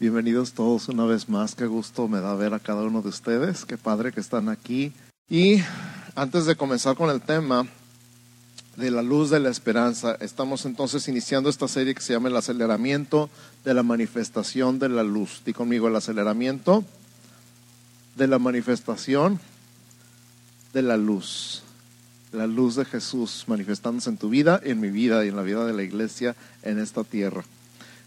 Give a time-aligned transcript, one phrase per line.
[0.00, 1.56] Bienvenidos todos una vez más.
[1.56, 3.64] Qué gusto me da ver a cada uno de ustedes.
[3.64, 4.92] Qué padre que están aquí.
[5.28, 5.60] Y
[6.14, 7.66] antes de comenzar con el tema
[8.76, 12.36] de la luz de la esperanza, estamos entonces iniciando esta serie que se llama el
[12.36, 13.28] aceleramiento
[13.64, 15.42] de la manifestación de la luz.
[15.44, 16.84] Di conmigo el aceleramiento
[18.14, 19.40] de la manifestación
[20.74, 21.64] de la luz.
[22.30, 25.64] La luz de Jesús manifestándose en tu vida, en mi vida y en la vida
[25.64, 27.42] de la iglesia en esta tierra.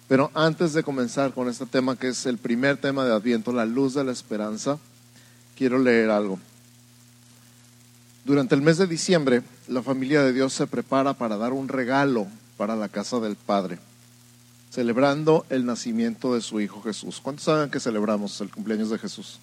[0.07, 3.65] Pero antes de comenzar con este tema, que es el primer tema de Adviento, la
[3.65, 4.78] luz de la esperanza,
[5.55, 6.39] quiero leer algo.
[8.25, 12.28] Durante el mes de diciembre, la familia de Dios se prepara para dar un regalo
[12.57, 13.79] para la casa del Padre,
[14.69, 17.20] celebrando el nacimiento de su Hijo Jesús.
[17.21, 19.39] ¿Cuántos saben que celebramos el cumpleaños de Jesús?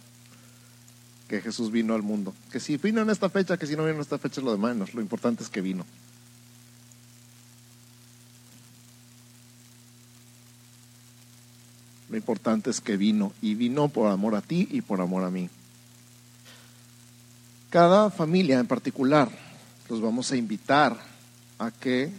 [1.28, 2.34] Que Jesús vino al mundo.
[2.52, 4.58] Que si vino en esta fecha, que si no vino en esta fecha lo de
[4.58, 4.94] menos.
[4.94, 5.84] Lo importante es que vino.
[12.08, 15.30] Lo importante es que vino y vino por amor a ti y por amor a
[15.30, 15.50] mí.
[17.70, 19.30] Cada familia en particular
[19.88, 20.96] los vamos a invitar
[21.58, 22.10] a que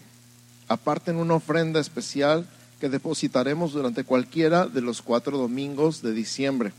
[0.68, 2.48] aparten una ofrenda especial
[2.80, 6.72] que depositaremos durante cualquiera de los cuatro domingos de diciembre.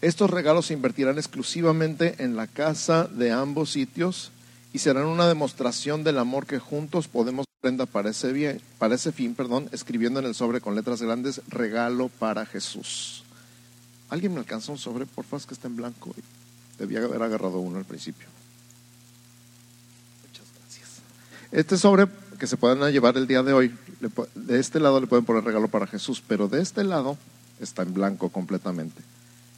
[0.00, 4.32] Estos regalos se invertirán exclusivamente en la casa de ambos sitios
[4.74, 9.10] y serán una demostración del amor que juntos podemos prenda para ese, bien, para ese
[9.10, 13.24] fin, perdón, escribiendo en el sobre con letras grandes, regalo para Jesús.
[14.10, 15.06] ¿Alguien me alcanza un sobre?
[15.06, 16.14] Por favor, que está en blanco.
[16.78, 18.26] Debía haber agarrado uno al principio.
[20.26, 20.88] Muchas gracias.
[21.52, 22.06] Este sobre
[22.38, 23.74] que se pueden llevar el día de hoy,
[24.34, 27.16] de este lado le pueden poner regalo para Jesús, pero de este lado
[27.60, 29.00] está en blanco completamente.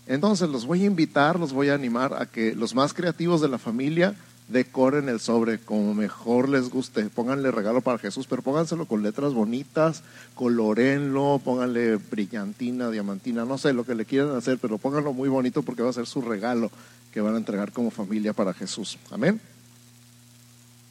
[0.06, 3.48] Entonces los voy a invitar, los voy a animar a que los más creativos de
[3.48, 4.14] la familia
[4.48, 7.04] decoren el sobre como mejor les guste.
[7.06, 10.02] Pónganle regalo para Jesús, pero pónganselo con letras bonitas,
[10.34, 15.62] colorenlo, pónganle brillantina, diamantina, no sé lo que le quieran hacer, pero pónganlo muy bonito
[15.62, 16.70] porque va a ser su regalo
[17.12, 18.98] que van a entregar como familia para Jesús.
[19.10, 19.40] Amén.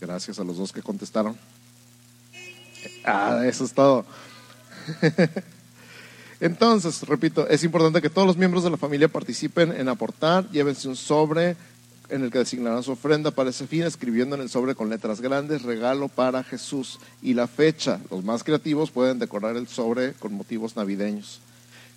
[0.02, 1.38] Gracias a los dos que contestaron.
[3.04, 4.06] Ah, eso es todo.
[6.40, 10.88] Entonces, repito, es importante que todos los miembros de la familia participen en aportar, llévense
[10.88, 11.56] un sobre
[12.10, 15.22] en el que designarán su ofrenda para ese fin, escribiendo en el sobre con letras
[15.22, 18.00] grandes, regalo para Jesús y la fecha.
[18.12, 21.42] Los más creativos pueden decorar el sobre con motivos navideños.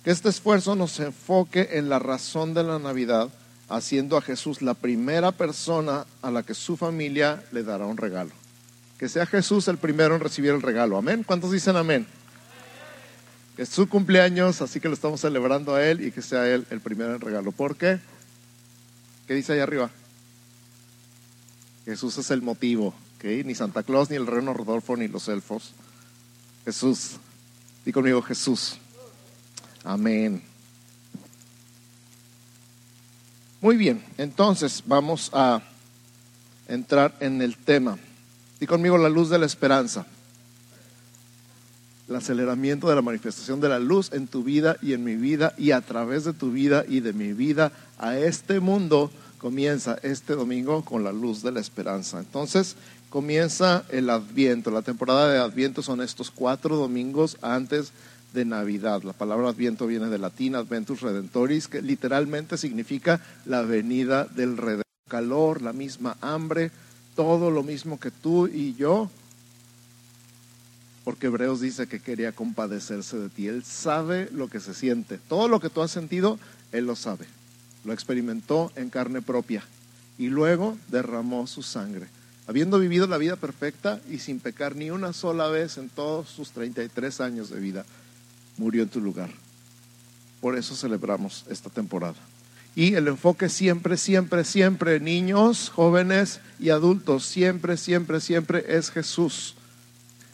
[0.03, 3.29] Que este esfuerzo nos enfoque en la razón de la Navidad,
[3.67, 8.31] haciendo a Jesús la primera persona a la que su familia le dará un regalo.
[8.97, 10.97] Que sea Jesús el primero en recibir el regalo.
[10.97, 11.23] Amén.
[11.23, 12.07] ¿Cuántos dicen amén?
[13.57, 16.79] Es su cumpleaños, así que lo estamos celebrando a Él y que sea Él el
[16.79, 17.51] primero en regalo.
[17.51, 17.99] ¿Por qué?
[19.29, 19.91] ¿Qué dice ahí arriba?
[21.85, 25.73] Jesús es el motivo, Ni Santa Claus, ni el reino Rodolfo, ni los elfos.
[26.65, 27.17] Jesús.
[27.85, 28.77] Di conmigo Jesús.
[29.83, 30.41] Amén.
[33.61, 35.61] Muy bien, entonces vamos a
[36.67, 37.99] entrar en el tema.
[38.59, 40.07] Di conmigo la luz de la esperanza.
[42.09, 45.53] El aceleramiento de la manifestación de la luz en tu vida y en mi vida
[45.59, 50.33] y a través de tu vida y de mi vida a este mundo comienza este
[50.33, 52.17] domingo con la luz de la esperanza.
[52.17, 52.77] Entonces
[53.11, 54.71] comienza el Adviento.
[54.71, 57.91] La temporada de Adviento son estos cuatro domingos antes
[58.33, 59.03] de Navidad.
[59.03, 64.83] La palabra Adviento viene de latín Adventus Redentoris, que literalmente significa la venida del Redentor.
[65.07, 66.71] Calor, la misma hambre,
[67.15, 69.09] todo lo mismo que tú y yo,
[71.09, 73.47] porque Hebreos dice que quería compadecerse de ti.
[73.47, 75.17] Él sabe lo que se siente.
[75.17, 76.37] Todo lo que tú has sentido,
[76.71, 77.25] Él lo sabe
[77.83, 79.63] lo experimentó en carne propia
[80.19, 82.07] y luego derramó su sangre.
[82.45, 86.51] Habiendo vivido la vida perfecta y sin pecar ni una sola vez en todos sus
[86.51, 87.85] 33 años de vida,
[88.57, 89.31] murió en tu lugar.
[90.41, 92.17] Por eso celebramos esta temporada.
[92.75, 99.55] Y el enfoque siempre, siempre, siempre, niños, jóvenes y adultos, siempre, siempre, siempre es Jesús.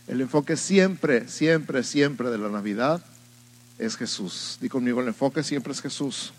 [0.07, 3.03] El enfoque siempre, siempre, siempre de la Navidad
[3.79, 4.57] es Jesús.
[4.61, 6.31] Di conmigo, el enfoque siempre es Jesús.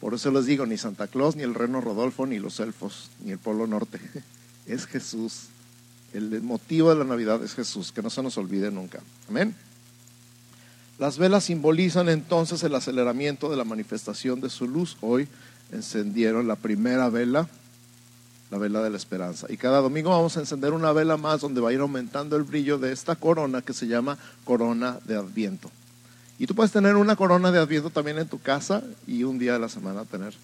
[0.00, 3.32] Por eso les digo, ni Santa Claus, ni el Reno Rodolfo, ni los elfos, ni
[3.32, 4.00] el Polo Norte.
[4.66, 5.48] Es Jesús.
[6.14, 9.00] El motivo de la Navidad es Jesús, que no se nos olvide nunca.
[9.28, 9.54] Amén.
[10.98, 14.96] Las velas simbolizan entonces el aceleramiento de la manifestación de su luz.
[15.00, 15.28] Hoy
[15.72, 17.48] encendieron la primera vela,
[18.54, 19.48] la vela de la esperanza.
[19.50, 22.44] Y cada domingo vamos a encender una vela más donde va a ir aumentando el
[22.44, 25.72] brillo de esta corona que se llama corona de Adviento.
[26.38, 29.54] Y tú puedes tener una corona de adviento también en tu casa y un día
[29.54, 30.34] de la semana tener,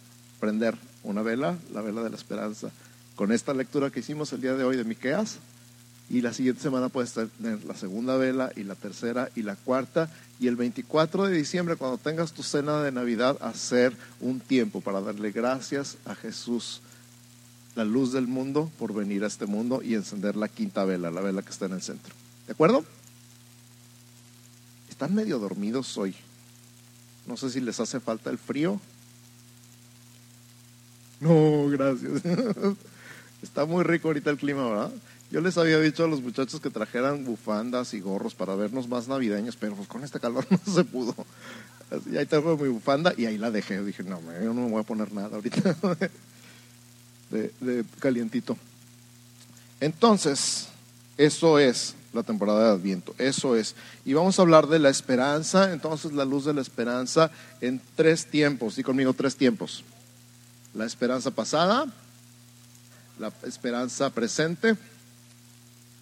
[0.41, 2.71] prender una vela, la vela de la esperanza,
[3.15, 5.39] con esta lectura que hicimos el día de hoy de Miqueas.
[6.09, 10.11] Y la siguiente semana puedes tener la segunda vela y la tercera y la cuarta
[10.41, 15.01] y el 24 de diciembre, cuando tengas tu cena de Navidad, hacer un tiempo para
[15.01, 16.81] darle gracias a Jesús,
[17.81, 21.23] la luz del mundo, por venir a este mundo y encender la quinta vela, la
[21.23, 22.13] vela que está en el centro.
[22.47, 22.85] ¿De acuerdo?
[24.91, 26.15] Están medio dormidos hoy.
[27.27, 28.79] No sé si les hace falta el frío.
[31.21, 32.23] No, gracias.
[33.43, 34.93] Está muy rico ahorita el clima, ¿verdad?
[35.31, 39.09] Yo les había dicho a los muchachos que trajeran bufandas y gorros para vernos más
[39.09, 41.15] navideños, pero pues con este calor no se pudo.
[42.13, 43.83] Y ahí tengo mi bufanda y ahí la dejé.
[43.83, 45.77] Dije, no, yo no me voy a poner nada ahorita
[47.31, 48.57] de, calientito.
[49.81, 50.69] Entonces,
[51.17, 53.75] eso es la temporada de Adviento, eso es.
[54.05, 57.31] Y vamos a hablar de la esperanza, entonces la luz de la esperanza
[57.61, 58.79] en tres tiempos.
[58.79, 59.85] Y conmigo, tres tiempos.
[60.75, 61.87] La esperanza pasada,
[63.19, 64.77] la esperanza presente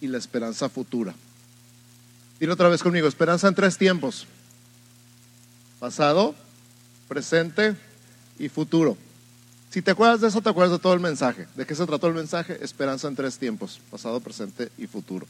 [0.01, 1.13] y la esperanza futura.
[2.39, 4.25] Dile otra vez conmigo, esperanza en tres tiempos.
[5.79, 6.33] Pasado,
[7.07, 7.75] presente
[8.37, 8.97] y futuro.
[9.69, 11.47] Si te acuerdas de eso, te acuerdas de todo el mensaje.
[11.55, 12.57] ¿De qué se trató el mensaje?
[12.63, 15.27] Esperanza en tres tiempos, pasado, presente y futuro.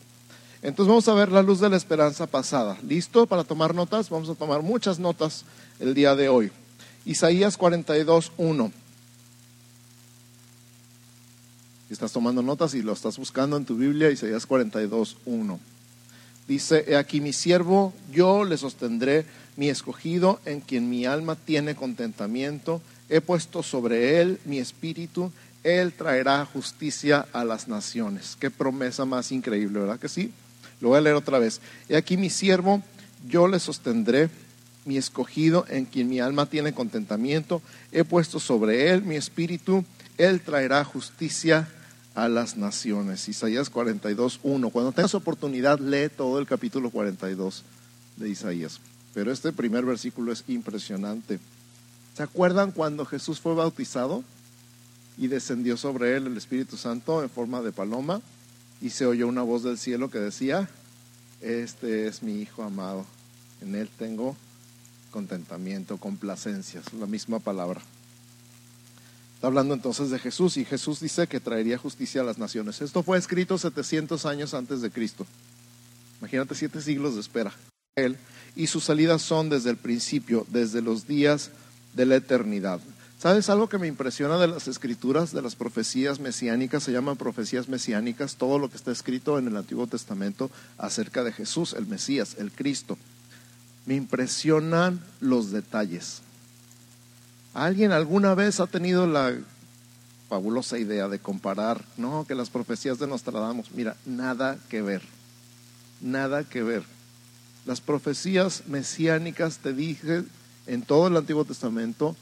[0.62, 2.78] Entonces vamos a ver la luz de la esperanza pasada.
[2.88, 4.10] ¿Listo para tomar notas?
[4.10, 5.44] Vamos a tomar muchas notas
[5.80, 6.52] el día de hoy.
[7.06, 8.72] Isaías 42, 1.
[11.88, 15.60] Si estás tomando notas y lo estás buscando en tu Biblia, Isaías 42, 1.
[16.48, 19.26] Dice, he aquí mi siervo, yo le sostendré,
[19.56, 25.32] mi escogido, en quien mi alma tiene contentamiento, he puesto sobre él mi espíritu,
[25.64, 28.38] él traerá justicia a las naciones.
[28.40, 30.32] Qué promesa más increíble, ¿verdad que sí?
[30.80, 31.60] Lo voy a leer otra vez.
[31.90, 32.82] He aquí mi siervo,
[33.28, 34.30] yo le sostendré,
[34.86, 37.62] mi escogido, en quien mi alma tiene contentamiento,
[37.92, 39.84] he puesto sobre él mi espíritu,
[40.18, 41.68] él traerá justicia
[42.16, 43.28] a las naciones.
[43.28, 44.70] Isaías 42, 1.
[44.70, 47.64] Cuando tengas oportunidad, lee todo el capítulo 42
[48.18, 48.80] de Isaías.
[49.14, 51.40] Pero este primer versículo es impresionante.
[52.20, 54.26] ¿Se acuerdan cuando Jesús fue bautizado
[55.18, 58.22] y descendió sobre él el Espíritu Santo en forma de paloma
[58.82, 60.70] y se oyó una voz del cielo que decía,
[61.40, 63.06] este es mi Hijo amado,
[63.62, 64.36] en él tengo
[65.12, 67.80] contentamiento, complacencia, es la misma palabra.
[69.36, 72.82] Está hablando entonces de Jesús y Jesús dice que traería justicia a las naciones.
[72.82, 75.26] Esto fue escrito 700 años antes de Cristo.
[76.20, 77.54] Imagínate siete siglos de espera.
[77.96, 78.18] Él
[78.58, 81.52] y sus salidas son desde el principio, desde los días
[82.00, 82.80] de la eternidad.
[83.22, 86.82] ¿Sabes algo que me impresiona de las escrituras, de las profecías mesiánicas?
[86.82, 91.34] Se llaman profecías mesiánicas, todo lo que está escrito en el Antiguo Testamento acerca de
[91.34, 92.98] Jesús, el Mesías, el Cristo.
[93.86, 96.22] Me impresionan los detalles.
[97.54, 99.34] ¿Alguien alguna vez ha tenido la
[100.30, 105.02] fabulosa idea de comparar, no, que las profecías de Nostradamus, mira, nada que ver,
[106.00, 106.84] nada que ver.
[107.66, 110.24] Las profecías mesiánicas te dije
[110.70, 112.16] en todo el Antiguo Testamento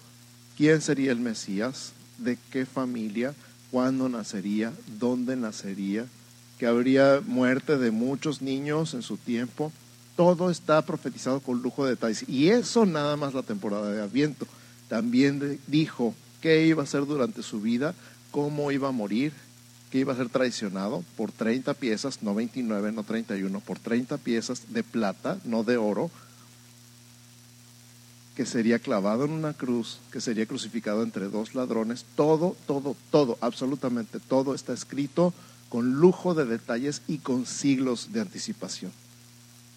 [0.57, 3.35] quién sería el Mesías, de qué familia,
[3.69, 6.05] cuándo nacería, dónde nacería,
[6.57, 9.71] que habría muerte de muchos niños en su tiempo.
[10.15, 12.27] Todo está profetizado con lujo de detalles.
[12.27, 14.47] Y eso nada más la temporada de Adviento.
[14.87, 17.93] También dijo qué iba a hacer durante su vida,
[18.31, 19.33] cómo iba a morir,
[19.91, 24.73] que iba a ser traicionado por 30 piezas, no 29, no 31, por 30 piezas
[24.73, 26.09] de plata, no de oro,
[28.37, 32.05] que sería clavado en una cruz, que sería crucificado entre dos ladrones.
[32.15, 35.33] Todo, todo, todo, absolutamente todo está escrito
[35.69, 38.91] con lujo de detalles y con siglos de anticipación.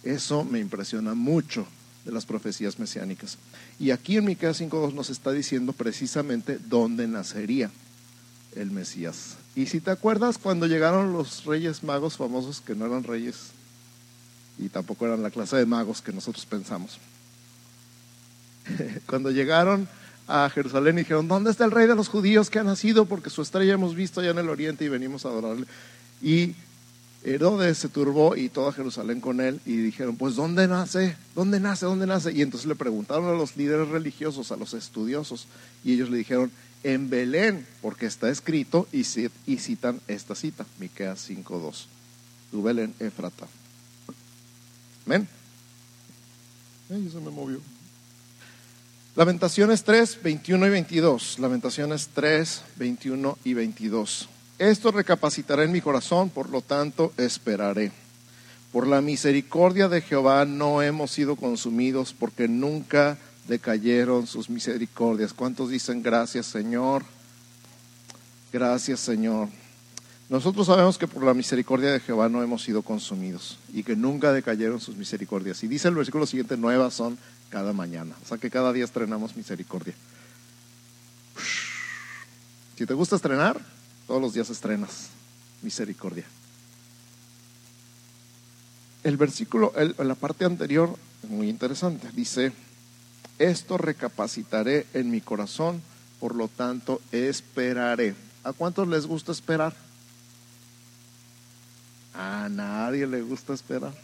[0.02, 1.66] Eso me impresiona mucho
[2.04, 3.38] de las profecías mesiánicas.
[3.78, 7.70] Y aquí en Miqueas 5.2 nos está diciendo precisamente dónde nacería
[8.54, 9.36] el Mesías.
[9.56, 13.52] Y si te acuerdas cuando llegaron los reyes magos famosos que no eran reyes
[14.58, 16.98] y tampoco eran la clase de magos que nosotros pensamos.
[19.06, 19.88] cuando llegaron
[20.26, 23.06] a Jerusalén y dijeron, ¿dónde está el rey de los judíos que ha nacido?
[23.06, 25.66] Porque su estrella hemos visto allá en el oriente y venimos a adorarle.
[26.22, 26.54] Y
[27.22, 31.16] Herodes se turbó y toda Jerusalén con él y dijeron, pues ¿dónde nace?
[31.34, 31.84] ¿Dónde nace?
[31.84, 32.32] ¿Dónde nace?
[32.32, 35.46] Y entonces le preguntaron a los líderes religiosos, a los estudiosos,
[35.84, 36.50] y ellos le dijeron,
[36.82, 41.84] en Belén, porque está escrito y, citan esta cita, Miqueas 5.2,
[42.50, 43.46] tu Belén, Efrata.
[45.04, 45.28] Amén.
[46.90, 47.60] Ay, se me movió.
[49.20, 51.38] Lamentaciones 3, 21 y 22.
[51.40, 54.30] Lamentaciones 3, 21 y 22.
[54.58, 57.92] Esto recapacitaré en mi corazón, por lo tanto esperaré.
[58.72, 65.34] Por la misericordia de Jehová no hemos sido consumidos, porque nunca decayeron sus misericordias.
[65.34, 67.02] ¿Cuántos dicen gracias Señor?
[68.50, 69.48] Gracias Señor.
[70.30, 74.32] Nosotros sabemos que por la misericordia de Jehová no hemos sido consumidos y que nunca
[74.32, 75.62] decayeron sus misericordias.
[75.62, 77.18] Y dice el versículo siguiente, nuevas son
[77.50, 78.14] cada mañana.
[78.22, 79.94] O sea que cada día estrenamos misericordia.
[82.76, 83.60] Si te gusta estrenar,
[84.06, 85.08] todos los días estrenas
[85.62, 86.24] misericordia.
[89.04, 92.08] El versículo, en la parte anterior, es muy interesante.
[92.12, 92.52] Dice,
[93.38, 95.82] esto recapacitaré en mi corazón,
[96.18, 98.14] por lo tanto esperaré.
[98.44, 99.74] ¿A cuántos les gusta esperar?
[102.14, 103.94] A nadie le gusta esperar.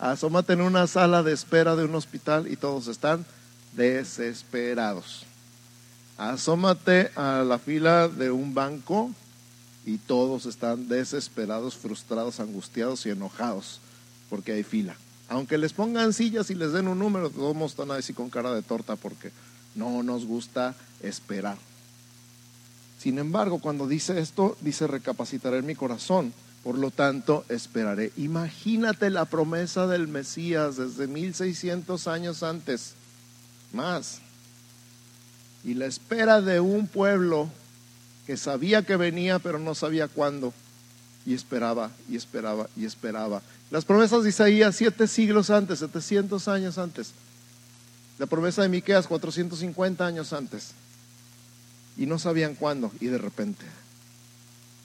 [0.00, 3.26] Asómate en una sala de espera de un hospital y todos están
[3.74, 5.26] desesperados.
[6.16, 9.10] Asómate a la fila de un banco
[9.84, 13.80] y todos están desesperados, frustrados, angustiados y enojados
[14.30, 14.96] porque hay fila.
[15.28, 18.62] Aunque les pongan sillas y les den un número, todos están así con cara de
[18.62, 19.32] torta porque
[19.74, 21.58] no nos gusta esperar.
[22.98, 28.12] Sin embargo, cuando dice esto, dice recapacitaré en mi corazón por lo tanto, esperaré.
[28.16, 32.92] Imagínate la promesa del Mesías desde 1600 años antes,
[33.72, 34.20] más.
[35.64, 37.48] Y la espera de un pueblo
[38.26, 40.52] que sabía que venía, pero no sabía cuándo.
[41.24, 43.42] Y esperaba, y esperaba, y esperaba.
[43.70, 47.12] Las promesas de Isaías siete siglos antes, 700 años antes.
[48.18, 50.72] La promesa de Miqueas 450 años antes.
[51.96, 53.64] Y no sabían cuándo, y de repente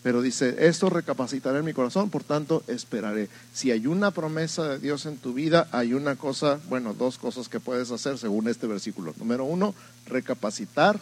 [0.06, 3.28] pero dice, esto recapacitaré en mi corazón, por tanto esperaré.
[3.56, 7.50] Si hay una promesa de Dios en tu vida, hay una cosa, bueno, dos cosas
[7.50, 9.16] que puedes hacer según este versículo.
[9.18, 9.74] Número uno,
[10.06, 11.02] recapacitar.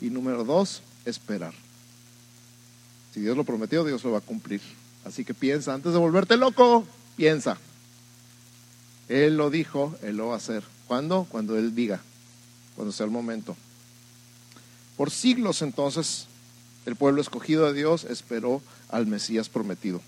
[0.00, 1.52] Y número dos, esperar.
[3.12, 4.62] Si Dios lo prometió, Dios lo va a cumplir.
[5.04, 7.58] Así que piensa, antes de volverte loco, piensa.
[9.10, 10.64] Él lo dijo, Él lo va a hacer.
[10.86, 11.26] ¿Cuándo?
[11.28, 12.00] Cuando Él diga,
[12.74, 13.54] cuando sea el momento.
[14.96, 16.26] Por siglos entonces
[16.86, 20.00] el pueblo escogido de Dios esperó al Mesías prometido,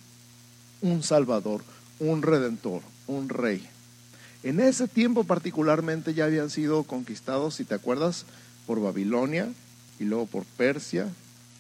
[0.83, 1.63] un Salvador,
[1.99, 3.67] un Redentor, un Rey.
[4.43, 8.27] En ese tiempo particularmente ya habían sido conquistados, si te acuerdas,
[8.67, 9.49] por Babilonia,
[9.99, 11.09] y luego por Persia,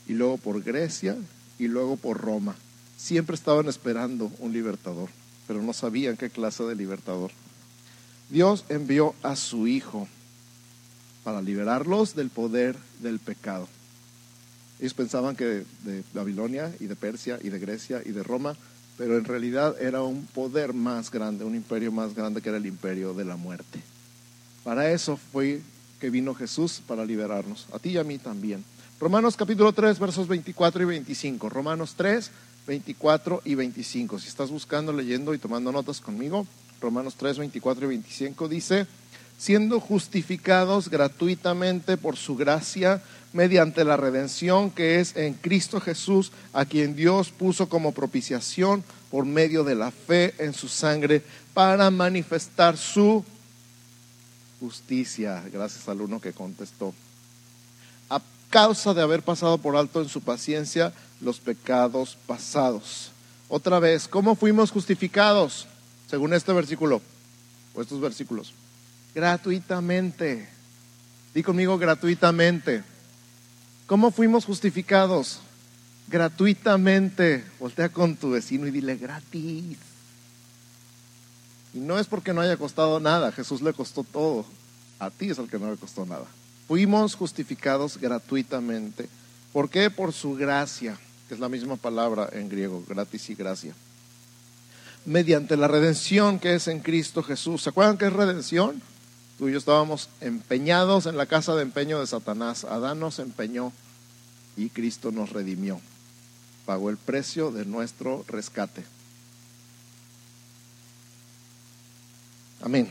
[0.06, 1.16] y luego por Grecia,
[1.58, 2.54] y luego por Roma.
[2.96, 5.08] Siempre estaban esperando un libertador,
[5.46, 7.30] pero no sabían qué clase de libertador.
[8.28, 10.08] Dios envió a su Hijo
[11.24, 13.68] para liberarlos del poder del pecado.
[14.78, 18.56] Ellos pensaban que de, Babilonia y de Persia y de Grecia y de Roma,
[18.98, 22.66] pero en realidad era un poder más grande, un imperio más grande que era el
[22.66, 23.80] imperio de la muerte.
[24.64, 25.60] Para eso fue
[26.00, 28.64] que vino Jesús para liberarnos, a ti y a mí también.
[28.98, 31.48] Romanos capítulo 3, versos 24 y 25.
[31.50, 32.30] Romanos 3,
[32.66, 34.18] 24 y 25.
[34.18, 36.46] Si estás buscando, leyendo y tomando notas conmigo,
[36.80, 38.86] Romanos 3, 24 y 25 dice,
[39.38, 43.02] siendo justificados gratuitamente por su gracia
[43.32, 49.26] mediante la redención que es en Cristo Jesús, a quien Dios puso como propiciación por
[49.26, 53.24] medio de la fe en su sangre para manifestar su
[54.58, 55.42] justicia.
[55.52, 56.94] Gracias al uno que contestó.
[58.08, 63.10] A causa de haber pasado por alto en su paciencia los pecados pasados.
[63.48, 65.66] Otra vez, ¿cómo fuimos justificados?
[66.08, 67.02] Según este versículo
[67.74, 68.52] o estos versículos.
[69.16, 70.46] Gratuitamente.
[71.32, 72.84] Di conmigo gratuitamente.
[73.86, 75.38] ¿Cómo fuimos justificados?
[76.06, 77.42] Gratuitamente.
[77.58, 79.78] Voltea con tu vecino y dile gratis.
[81.72, 84.44] Y no es porque no haya costado nada, Jesús le costó todo.
[84.98, 86.26] A ti es el que no le costó nada.
[86.68, 89.08] Fuimos justificados gratuitamente.
[89.50, 89.88] ¿Por qué?
[89.88, 93.72] Por su gracia, que es la misma palabra en griego, gratis y gracia.
[95.06, 97.62] Mediante la redención que es en Cristo Jesús.
[97.62, 98.82] ¿Se acuerdan qué es redención?
[99.38, 102.64] Tú y yo estábamos empeñados en la casa de empeño de Satanás.
[102.64, 103.72] Adán nos empeñó
[104.56, 105.80] y Cristo nos redimió.
[106.64, 108.84] Pagó el precio de nuestro rescate.
[112.62, 112.90] Amén.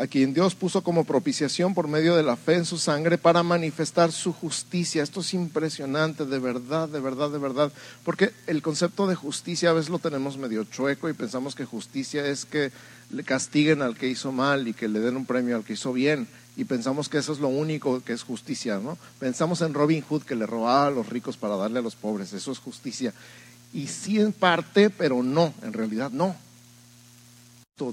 [0.00, 3.42] a quien Dios puso como propiciación por medio de la fe en su sangre para
[3.42, 5.02] manifestar su justicia.
[5.02, 7.70] Esto es impresionante, de verdad, de verdad, de verdad,
[8.02, 12.24] porque el concepto de justicia a veces lo tenemos medio chueco y pensamos que justicia
[12.26, 12.72] es que
[13.10, 15.92] le castiguen al que hizo mal y que le den un premio al que hizo
[15.92, 16.28] bien.
[16.56, 18.98] Y pensamos que eso es lo único que es justicia, ¿no?
[19.18, 22.32] Pensamos en Robin Hood que le robaba a los ricos para darle a los pobres,
[22.32, 23.14] eso es justicia.
[23.72, 26.36] Y sí en parte, pero no, en realidad no.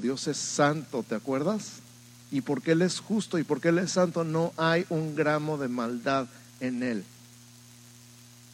[0.02, 1.82] Dios es santo, ¿te acuerdas?
[2.32, 5.68] y porque Él es justo y porque Él es santo, no hay un gramo de
[5.68, 6.28] maldad
[6.60, 7.04] en Él.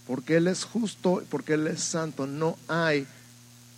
[0.07, 3.07] Porque Él es justo porque Él es santo, no hay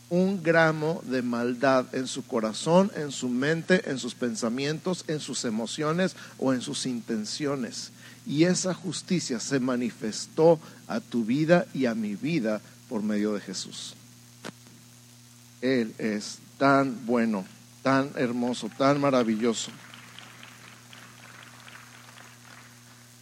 [0.10, 5.46] un gramo de maldad en su corazón, en su mente, en sus pensamientos, en sus
[5.46, 7.92] emociones o en sus intenciones.
[8.28, 12.60] y esa justicia se manifestó a tu vida y a mi vida
[12.90, 13.94] por medio de Jesús.
[15.62, 17.46] Él es tan bueno,
[17.84, 19.70] tan hermoso, tan maravilloso.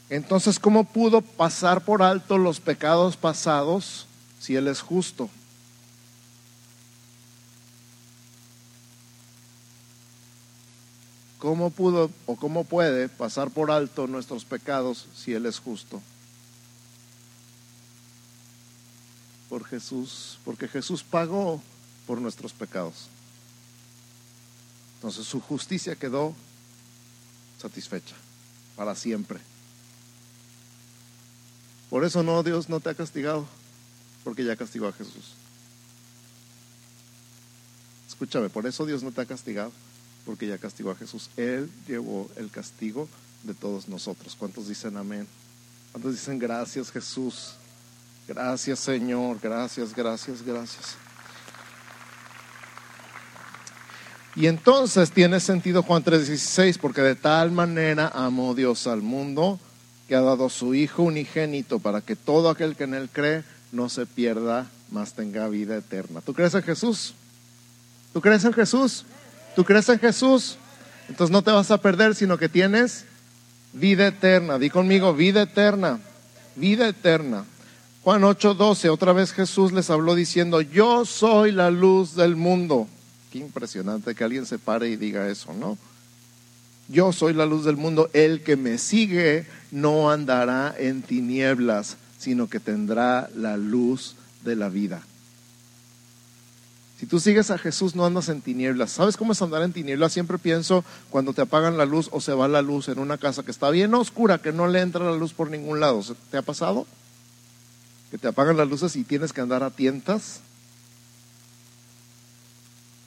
[0.10, 4.06] Entonces, ¿cómo pudo pasar por alto los pecados pasados
[4.40, 5.30] si Él es justo?
[11.44, 16.02] ¿Cómo pudo o cómo puede pasar por alto nuestros pecados si Él es justo?
[19.50, 21.62] Por Jesús, porque Jesús pagó
[22.08, 23.10] por nuestros pecados.
[24.96, 26.34] Entonces su justicia quedó
[27.62, 28.16] satisfecha
[28.78, 29.42] para siempre.
[31.90, 33.46] Por eso no, Dios no te ha castigado,
[34.24, 35.34] porque ya castigó a Jesús.
[38.08, 39.74] Escúchame, por eso Dios no te ha castigado
[40.26, 41.30] porque ya castigó a Jesús.
[41.38, 43.08] Él llevó el castigo
[43.44, 44.36] de todos nosotros.
[44.38, 45.28] ¿Cuántos dicen amén?
[45.92, 47.54] ¿Cuántos dicen gracias Jesús?
[48.28, 50.96] Gracias Señor, gracias, gracias, gracias.
[54.36, 59.60] Y entonces tiene sentido Juan 3:16, porque de tal manera amó Dios al mundo
[60.08, 63.90] que ha dado su Hijo unigénito para que todo aquel que en Él cree no
[63.90, 66.22] se pierda, mas tenga vida eterna.
[66.22, 67.14] ¿Tú crees en Jesús?
[68.12, 69.06] ¿Tú crees en Jesús?
[69.56, 70.58] ¿Tú crees en Jesús?
[71.10, 73.06] Entonces no te vas a perder, sino que tienes
[73.74, 74.58] vida eterna.
[74.58, 76.00] Di conmigo, vida eterna,
[76.56, 77.46] vida eterna.
[78.04, 82.88] Juan 8:12, otra vez Jesús les habló diciendo, yo soy la luz del mundo.
[83.32, 85.78] Qué impresionante que alguien se pare y diga eso, ¿no?
[86.90, 92.50] Yo soy la luz del mundo, el que me sigue no andará en tinieblas, sino
[92.50, 95.02] que tendrá la luz de la vida.
[97.04, 98.92] Si tú sigues a Jesús, no andas en tinieblas.
[98.92, 100.14] ¿Sabes cómo es andar en tinieblas?
[100.14, 103.44] Siempre pienso cuando te apagan la luz o se va la luz en una casa
[103.44, 106.02] que está bien oscura, que no le entra la luz por ningún lado.
[106.32, 106.88] ¿Te ha pasado?
[108.10, 110.40] Que te apagan las luces y tienes que andar a tientas.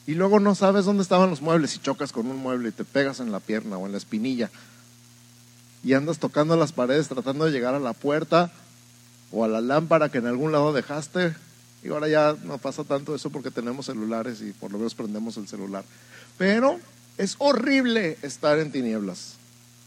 [0.05, 2.85] Y luego no sabes dónde estaban los muebles y chocas con un mueble y te
[2.85, 4.51] pegas en la pierna o en la espinilla.
[5.83, 8.51] Y andas tocando las paredes tratando de llegar a la puerta
[9.31, 11.33] o a la lámpara que en algún lado dejaste
[11.83, 15.37] y ahora ya no pasa tanto eso porque tenemos celulares y por lo menos prendemos
[15.37, 15.83] el celular.
[16.37, 16.79] Pero
[17.17, 19.37] es horrible estar en tinieblas.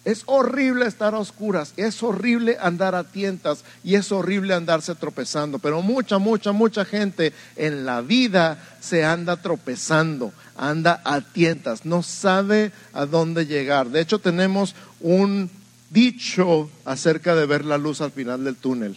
[0.02, 5.58] Es horrible estar a oscuras, es horrible andar a tientas y es horrible andarse tropezando.
[5.58, 12.02] Pero mucha, mucha, mucha gente en la vida se anda tropezando, anda a tientas, no
[12.02, 13.90] sabe a dónde llegar.
[13.90, 15.50] De hecho, tenemos un
[15.90, 18.96] dicho acerca de ver la luz al final del túnel.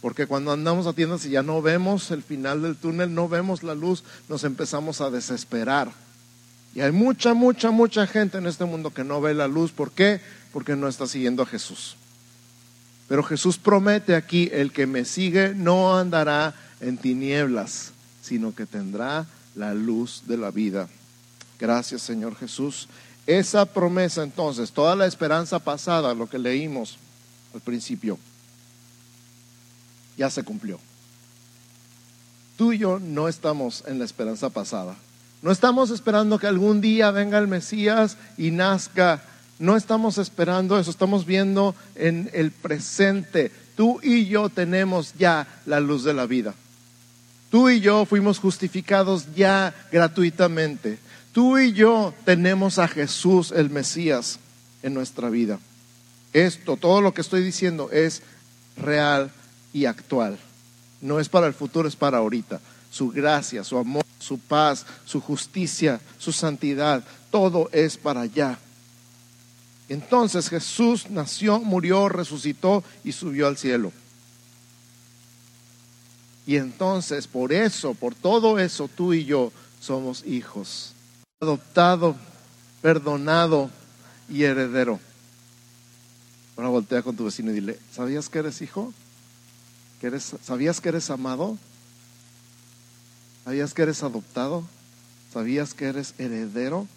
[0.00, 3.62] Porque cuando andamos a tiendas y ya no vemos el final del túnel, no vemos
[3.62, 5.92] la luz, nos empezamos a desesperar.
[6.74, 9.72] Y hay mucha, mucha, mucha gente en este mundo que no ve la luz.
[9.72, 10.20] ¿Por qué?
[10.52, 11.96] Porque no está siguiendo a Jesús.
[13.08, 17.90] Pero Jesús promete aquí, el que me sigue no andará en tinieblas,
[18.22, 20.88] sino que tendrá la luz de la vida.
[21.58, 22.88] Gracias Señor Jesús.
[23.26, 26.98] Esa promesa entonces, toda la esperanza pasada, lo que leímos
[27.52, 28.18] al principio,
[30.16, 30.78] ya se cumplió.
[32.56, 34.94] Tú y yo no estamos en la esperanza pasada.
[35.42, 39.22] No estamos esperando que algún día venga el Mesías y nazca.
[39.58, 43.50] No estamos esperando eso, estamos viendo en el presente.
[43.76, 46.54] Tú y yo tenemos ya la luz de la vida.
[47.50, 50.98] Tú y yo fuimos justificados ya gratuitamente.
[51.32, 54.38] Tú y yo tenemos a Jesús el Mesías
[54.82, 55.58] en nuestra vida.
[56.32, 58.22] Esto, todo lo que estoy diciendo es
[58.76, 59.32] real
[59.72, 60.38] y actual.
[61.00, 62.60] No es para el futuro, es para ahorita.
[62.90, 68.58] Su gracia, su amor, su paz, su justicia, su santidad, todo es para allá.
[69.88, 73.92] Entonces Jesús nació, murió, resucitó y subió al cielo.
[76.46, 80.92] Y entonces por eso, por todo eso, tú y yo somos hijos.
[81.40, 82.16] Adoptado,
[82.82, 83.70] perdonado
[84.28, 85.00] y heredero.
[86.56, 88.92] Ahora voltea con tu vecino y dile, ¿sabías que eres hijo?
[90.42, 91.58] ¿Sabías que eres amado?
[93.44, 94.64] ¿Sabías que eres adoptado?
[95.32, 96.88] ¿Sabías que eres heredero?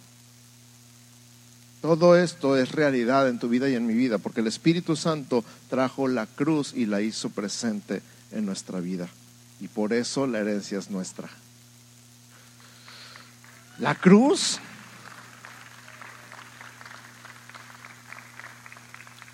[1.82, 5.44] Todo esto es realidad en tu vida y en mi vida, porque el Espíritu Santo
[5.70, 9.10] trajo la cruz y la hizo presente en nuestra vida.
[9.60, 11.30] Y por eso la herencia es nuestra.
[13.80, 14.60] La cruz.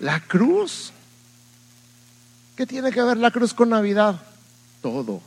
[0.00, 0.92] La cruz
[2.60, 4.20] ¿Qué tiene que ver la cruz con Navidad?
[4.82, 5.22] Todo.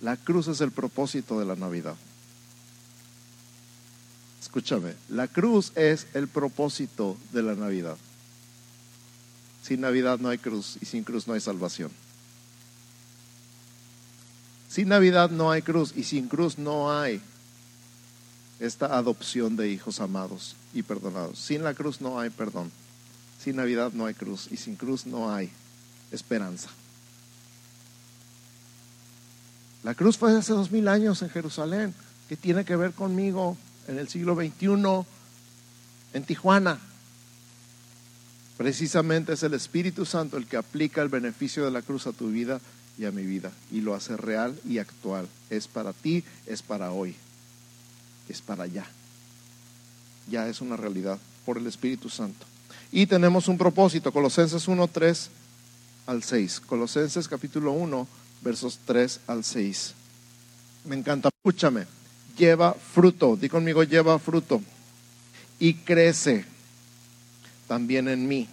[0.00, 1.94] La cruz es el propósito de la Navidad.
[4.42, 7.96] Escúchame, la cruz es el propósito de la Navidad.
[9.62, 11.92] Sin Navidad no hay cruz y sin cruz no hay salvación.
[14.68, 17.20] Sin Navidad no hay cruz y sin cruz no hay
[18.58, 21.38] esta adopción de hijos amados y perdonados.
[21.38, 22.72] Sin la cruz no hay perdón.
[23.40, 25.52] Sin Navidad no hay cruz y sin cruz no hay
[26.14, 26.68] esperanza.
[29.82, 31.94] La cruz fue hace dos mil años en Jerusalén.
[32.28, 35.06] ¿Qué tiene que ver conmigo en el siglo XXI
[36.14, 36.78] en Tijuana?
[38.56, 42.28] Precisamente es el Espíritu Santo el que aplica el beneficio de la cruz a tu
[42.28, 42.60] vida
[42.96, 45.28] y a mi vida y lo hace real y actual.
[45.50, 47.14] Es para ti, es para hoy,
[48.28, 48.86] es para allá.
[50.30, 52.46] Ya es una realidad por el Espíritu Santo.
[52.90, 55.30] Y tenemos un propósito, Colosenses 1, 3
[56.06, 56.60] al 6.
[56.60, 58.06] Colosenses capítulo 1,
[58.42, 59.94] versos 3 al 6.
[60.86, 61.86] Me encanta, escúchame,
[62.36, 64.60] lleva fruto, di conmigo, lleva fruto
[65.58, 66.44] y crece
[67.66, 68.48] también en mí.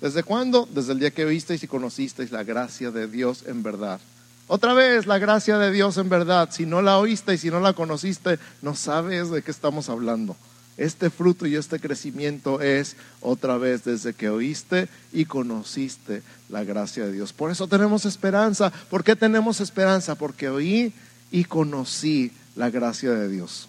[0.00, 0.68] ¿Desde cuándo?
[0.72, 4.00] Desde el día que oísteis y conocisteis la gracia de Dios en verdad.
[4.46, 6.48] Otra vez, la gracia de Dios en verdad.
[6.50, 10.36] Si no la oíste y si no la conociste, no sabes de qué estamos hablando.
[10.80, 17.04] Este fruto y este crecimiento es otra vez desde que oíste y conociste la gracia
[17.04, 17.34] de Dios.
[17.34, 18.72] Por eso tenemos esperanza.
[18.88, 20.14] ¿Por qué tenemos esperanza?
[20.14, 20.94] Porque oí
[21.30, 23.68] y conocí la gracia de Dios.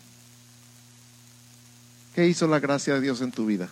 [2.15, 3.67] ¿Qué hizo la gracia de Dios en tu vida?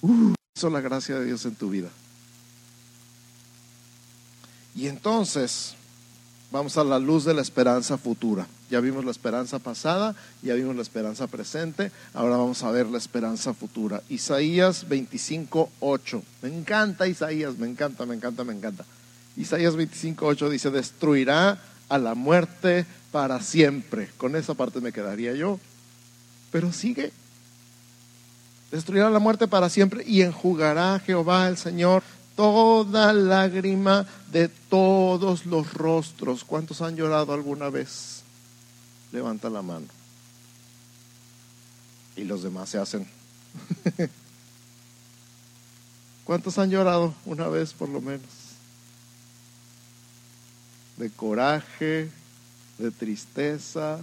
[0.00, 1.90] Uh, hizo la gracia de Dios en tu vida.
[4.74, 5.74] Y entonces
[6.52, 8.46] vamos a la luz de la esperanza futura.
[8.70, 12.98] Ya vimos la esperanza pasada, ya vimos la esperanza presente, ahora vamos a ver la
[12.98, 14.02] esperanza futura.
[14.10, 16.22] Isaías 25, 8.
[16.42, 18.84] Me encanta Isaías, me encanta, me encanta, me encanta.
[19.36, 24.10] Isaías 25, 8 dice, destruirá a la muerte para siempre.
[24.18, 25.58] Con esa parte me quedaría yo.
[26.50, 27.12] Pero sigue,
[28.70, 32.02] destruirá la muerte para siempre y enjugará Jehová el Señor
[32.36, 36.44] toda lágrima de todos los rostros.
[36.44, 38.22] ¿Cuántos han llorado alguna vez?
[39.12, 39.86] Levanta la mano.
[42.16, 43.06] Y los demás se hacen.
[46.24, 48.28] ¿Cuántos han llorado una vez por lo menos?
[50.96, 52.10] De coraje,
[52.78, 53.98] de tristeza,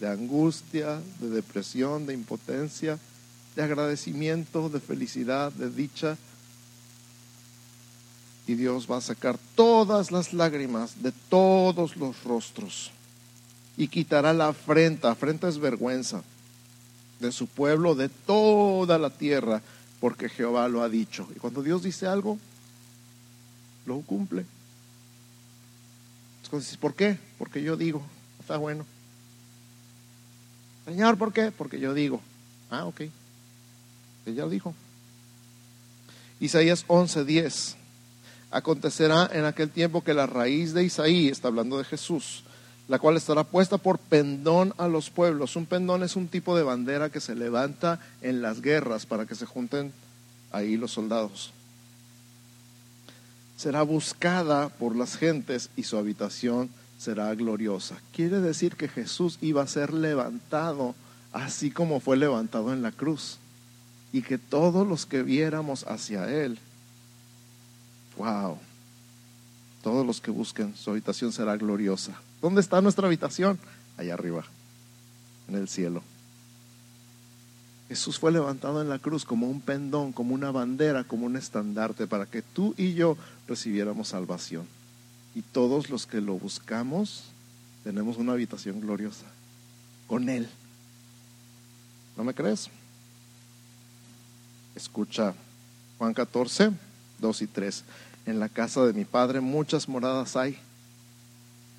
[0.00, 2.98] de angustia, de depresión, de impotencia
[3.54, 6.16] de agradecimiento, de felicidad, de dicha.
[8.46, 12.90] Y Dios va a sacar todas las lágrimas de todos los rostros
[13.76, 16.22] y quitará la afrenta, afrenta es vergüenza,
[17.20, 19.62] de su pueblo, de toda la tierra,
[20.00, 21.28] porque Jehová lo ha dicho.
[21.34, 22.38] Y cuando Dios dice algo,
[23.86, 24.44] lo cumple.
[26.78, 27.18] ¿por qué?
[27.38, 28.02] Porque yo digo,
[28.38, 28.86] está bueno.
[30.84, 31.50] Señor, ¿por qué?
[31.50, 32.20] Porque yo digo.
[32.70, 33.02] Ah, ok.
[34.26, 34.74] Ella dijo.
[36.38, 37.74] Isaías 11:10.
[38.54, 42.44] Acontecerá en aquel tiempo que la raíz de Isaí, está hablando de Jesús,
[42.86, 45.56] la cual estará puesta por pendón a los pueblos.
[45.56, 49.34] Un pendón es un tipo de bandera que se levanta en las guerras para que
[49.34, 49.92] se junten
[50.52, 51.50] ahí los soldados.
[53.56, 57.96] Será buscada por las gentes y su habitación será gloriosa.
[58.12, 60.94] Quiere decir que Jesús iba a ser levantado
[61.32, 63.38] así como fue levantado en la cruz
[64.12, 66.60] y que todos los que viéramos hacia Él,
[68.16, 68.58] wow,
[69.82, 72.20] todos los que busquen su habitación será gloriosa.
[72.40, 73.58] ¿Dónde está nuestra habitación?
[73.96, 74.44] Allá arriba,
[75.48, 76.02] en el cielo.
[77.88, 82.06] Jesús fue levantado en la cruz como un pendón, como una bandera, como un estandarte
[82.06, 84.66] para que tú y yo recibiéramos salvación.
[85.34, 87.24] Y todos los que lo buscamos
[87.82, 89.26] tenemos una habitación gloriosa
[90.06, 90.48] con Él.
[92.16, 92.70] ¿No me crees?
[94.74, 95.34] Escucha
[95.98, 96.70] Juan 14,
[97.18, 97.84] 2 y 3.
[98.26, 100.58] En la casa de mi padre muchas moradas hay.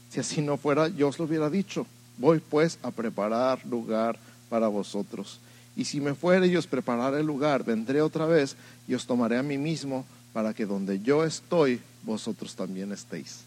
[0.10, 1.86] Si así no fuera, yo os lo hubiera dicho.
[2.18, 4.18] Voy pues a preparar lugar
[4.50, 5.40] para vosotros.
[5.76, 8.56] Y si me fuere y os prepararé el lugar, vendré otra vez
[8.88, 13.42] y os tomaré a mí mismo para que donde yo estoy, vosotros también estéis.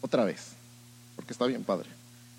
[0.00, 0.52] Otra vez,
[1.16, 1.88] porque está bien, Padre.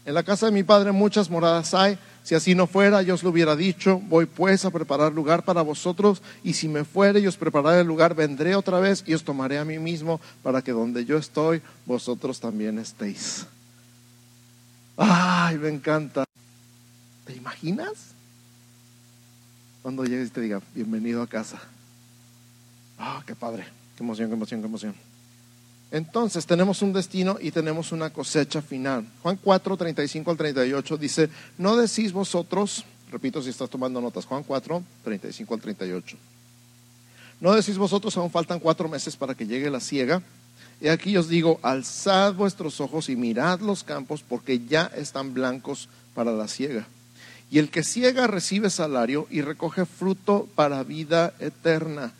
[0.05, 1.97] En la casa de mi Padre muchas moradas hay.
[2.23, 5.61] Si así no fuera, yo os lo hubiera dicho, voy pues a preparar lugar para
[5.61, 9.23] vosotros, y si me fuere y os prepararé el lugar, vendré otra vez y os
[9.23, 13.45] tomaré a mí mismo, para que donde yo estoy, vosotros también estéis.
[14.97, 16.23] Ay, me encanta.
[17.25, 18.13] ¿Te imaginas?
[19.83, 21.61] Cuando llegues y te diga, bienvenido a casa.
[22.97, 23.65] Ah, qué padre,
[23.95, 24.95] qué emoción, qué emoción, qué emoción.
[25.95, 29.07] Entonces tenemos un destino y tenemos una cosecha final.
[29.23, 34.25] Juan 4, 35 al 38 dice, no decís vosotros, Repito si estás tomando notas.
[34.25, 36.17] Juan 4, 35 al 38.
[37.39, 40.21] ¿No decís vosotros aún faltan cuatro meses para que llegue la siega?
[40.81, 45.87] Y aquí os digo, alzad vuestros ojos y mirad los campos porque ya están blancos
[46.13, 46.87] para la siega.
[47.49, 52.13] Y el que ciega recibe salario y recoge fruto para vida eterna,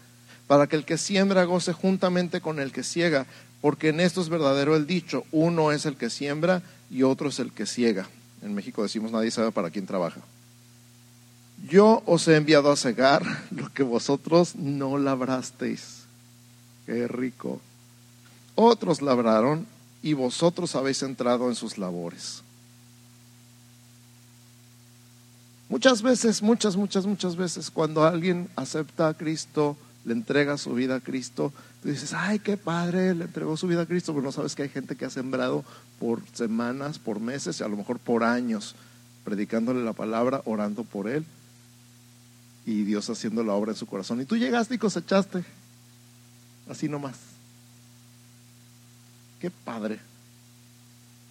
[0.48, 3.26] para que el que siembra goce juntamente con el que ciega,
[3.66, 7.40] porque en esto es verdadero el dicho, uno es el que siembra y otro es
[7.40, 8.08] el que ciega.
[8.44, 10.22] En México decimos nadie sabe para quién trabaja.
[11.68, 16.04] Yo os he enviado a cegar lo que vosotros no labrasteis.
[16.86, 17.60] Qué rico.
[18.54, 19.66] Otros labraron
[20.04, 22.44] y vosotros habéis entrado en sus labores.
[25.70, 30.96] Muchas veces, muchas, muchas, muchas veces, cuando alguien acepta a Cristo, le entrega su vida
[30.96, 34.32] a Cristo, tú dices, ay, qué padre, le entregó su vida a Cristo, pero no
[34.32, 35.66] sabes que hay gente que ha sembrado
[36.00, 38.76] por semanas, por meses y a lo mejor por años,
[39.24, 41.26] predicándole la palabra, orando por él
[42.66, 44.22] y Dios haciendo la obra en su corazón.
[44.22, 45.44] Y tú llegaste y cosechaste,
[46.70, 47.18] así nomás.
[49.40, 50.00] Qué padre.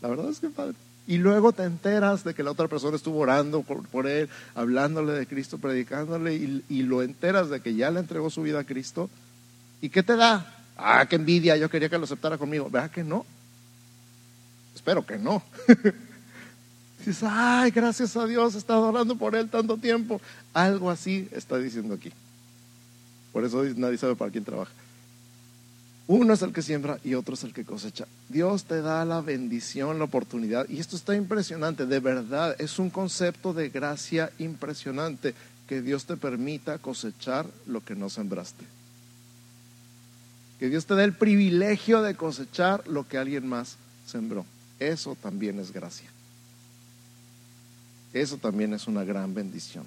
[0.01, 0.75] La verdad es que padre.
[1.07, 5.27] Y luego te enteras de que la otra persona estuvo orando por, él, hablándole de
[5.27, 9.11] Cristo, predicándole, y, y, lo enteras de que ya le entregó su vida a Cristo.
[9.83, 10.65] ¿Y qué te da?
[10.77, 12.71] Ah, qué envidia, yo quería que lo aceptara conmigo.
[12.71, 13.27] ¿Verdad que no?
[14.75, 15.43] Espero que no.
[16.99, 20.21] Dices, ay, gracias a Dios, he estado orando por él tanto tiempo.
[20.55, 22.11] Algo así está diciendo aquí.
[23.33, 24.73] Por eso nadie sabe para quién trabaja.
[26.07, 28.07] Uno es el que siembra y otro es el que cosecha.
[28.29, 30.69] Dios te da la bendición, la oportunidad.
[30.69, 32.55] Y esto está impresionante, de verdad.
[32.59, 35.35] Es un concepto de gracia impresionante
[35.67, 38.65] que Dios te permita cosechar lo que no sembraste.
[40.61, 44.45] Que Dios te dé el privilegio de cosechar lo que alguien más sembró.
[44.79, 46.11] Eso también es gracia.
[48.13, 49.87] Eso también es una gran bendición.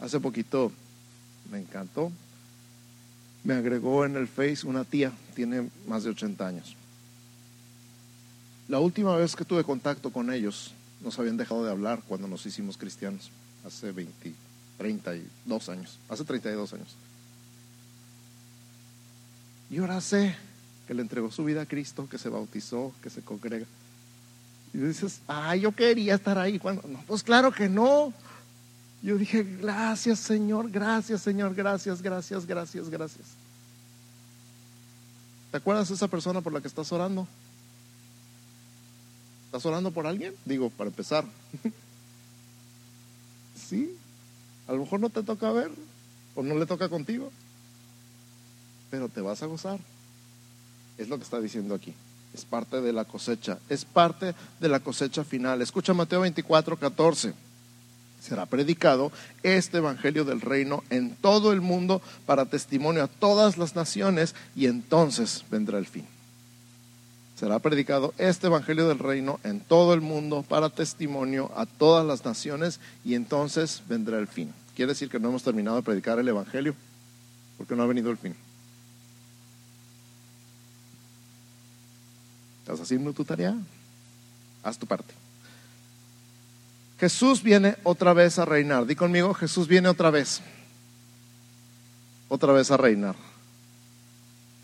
[0.00, 0.72] Hace poquito
[1.50, 2.10] me encantó
[3.44, 6.76] me agregó en el Face una tía, tiene más de 80 años.
[8.68, 12.46] La última vez que tuve contacto con ellos, nos habían dejado de hablar cuando nos
[12.46, 13.30] hicimos cristianos,
[13.66, 14.32] hace 20,
[14.78, 16.96] 32 años, hace 32 años.
[19.70, 20.34] Y ahora sé
[20.86, 23.66] que le entregó su vida a Cristo, que se bautizó, que se congrega.
[24.72, 26.58] Y dices, ay, yo quería estar ahí.
[26.58, 28.12] Cuando, no, pues claro que no.
[29.04, 33.26] Yo dije, gracias Señor, gracias Señor, gracias, gracias, gracias, gracias.
[35.50, 37.28] ¿Te acuerdas de esa persona por la que estás orando?
[39.44, 40.34] ¿Estás orando por alguien?
[40.46, 41.26] Digo, para empezar.
[43.68, 43.94] sí,
[44.66, 45.70] a lo mejor no te toca ver
[46.34, 47.30] o no le toca contigo,
[48.90, 49.80] pero te vas a gozar.
[50.96, 51.92] Es lo que está diciendo aquí.
[52.32, 55.60] Es parte de la cosecha, es parte de la cosecha final.
[55.60, 57.43] Escucha Mateo 24, 14
[58.24, 63.76] será predicado este Evangelio del Reino en todo el mundo para testimonio a todas las
[63.76, 66.06] naciones y entonces vendrá el fin.
[67.36, 72.24] Será predicado este Evangelio del Reino en todo el mundo para testimonio a todas las
[72.24, 74.54] naciones y entonces vendrá el fin.
[74.74, 76.74] Quiere decir que no hemos terminado de predicar el Evangelio
[77.58, 78.34] porque no ha venido el fin.
[82.62, 83.54] ¿Estás haciendo tu tarea?
[84.62, 85.23] Haz tu parte.
[87.04, 88.86] Jesús viene otra vez a reinar.
[88.86, 90.40] Di conmigo, Jesús viene otra vez.
[92.28, 93.14] Otra vez a reinar.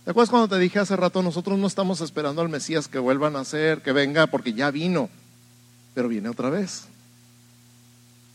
[0.07, 3.26] ¿Te acuerdas cuando te dije hace rato, nosotros no estamos esperando al Mesías que vuelva
[3.26, 5.11] a nacer, que venga, porque ya vino,
[5.92, 6.85] pero viene otra vez?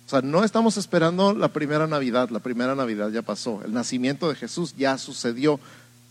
[0.05, 4.29] O sea, no estamos esperando la primera Navidad, la primera Navidad ya pasó, el nacimiento
[4.29, 5.59] de Jesús ya sucedió,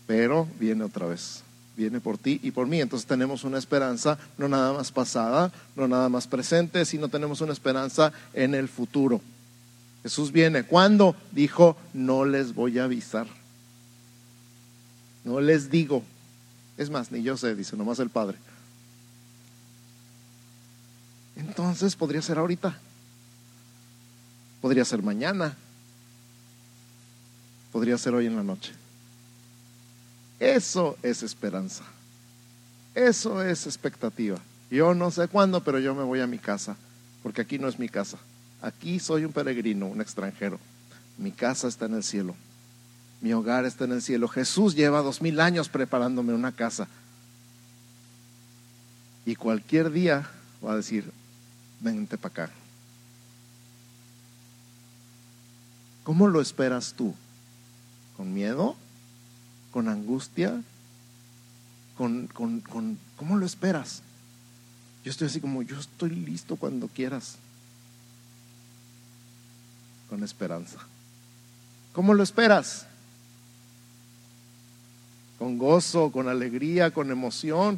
[0.05, 1.44] pero viene otra vez
[1.75, 2.81] viene por ti y por mí.
[2.81, 7.53] Entonces tenemos una esperanza no nada más pasada, no nada más presente, sino tenemos una
[7.53, 9.21] esperanza en el futuro.
[10.03, 10.63] Jesús viene.
[10.63, 11.15] ¿Cuándo?
[11.31, 13.27] Dijo, no les voy a avisar.
[15.23, 16.03] No les digo.
[16.77, 18.37] Es más, ni yo sé, dice nomás el Padre.
[21.35, 22.77] Entonces podría ser ahorita.
[24.61, 25.55] Podría ser mañana.
[27.71, 28.73] Podría ser hoy en la noche.
[30.39, 31.83] Eso es esperanza.
[32.93, 34.37] Eso es expectativa.
[34.69, 36.75] Yo no sé cuándo, pero yo me voy a mi casa,
[37.23, 38.17] porque aquí no es mi casa.
[38.61, 40.59] Aquí soy un peregrino, un extranjero.
[41.17, 42.35] Mi casa está en el cielo.
[43.21, 44.27] Mi hogar está en el cielo.
[44.27, 46.87] Jesús lleva dos mil años preparándome una casa.
[49.25, 50.29] Y cualquier día
[50.63, 51.11] va a decir,
[51.79, 52.53] vente para acá.
[56.03, 57.15] ¿Cómo lo esperas tú?
[58.15, 58.75] ¿Con miedo?
[59.75, 60.61] Con angustia,
[61.97, 64.03] con, con, con, ¿cómo lo esperas?
[65.03, 67.35] Yo estoy así como, yo estoy listo cuando quieras.
[70.09, 70.77] con esperanza.
[71.91, 72.87] ¿Cómo lo esperas?
[75.37, 77.77] Con gozo, con alegría, con emoción.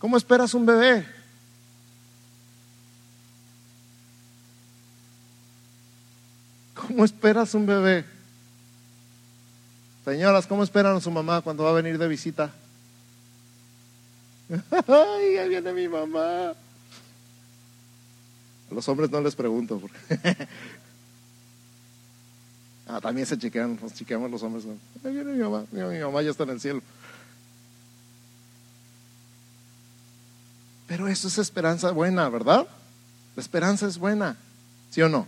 [0.00, 1.06] ¿Cómo esperas un bebé?
[6.74, 8.13] ¿Cómo esperas un bebé?
[10.04, 12.52] Señoras, ¿cómo esperan a su mamá cuando va a venir de visita?
[14.86, 16.50] Ay, ya viene mi mamá.
[16.50, 16.56] A
[18.70, 19.80] los hombres no les pregunto.
[22.86, 24.66] ah, también se chequean, nos chequeamos los hombres.
[25.02, 26.82] Ahí viene mi mamá, mi mamá ya está en el cielo.
[30.86, 32.66] Pero eso es esperanza buena, ¿verdad?
[33.36, 34.36] La esperanza es buena,
[34.90, 35.26] ¿sí o no?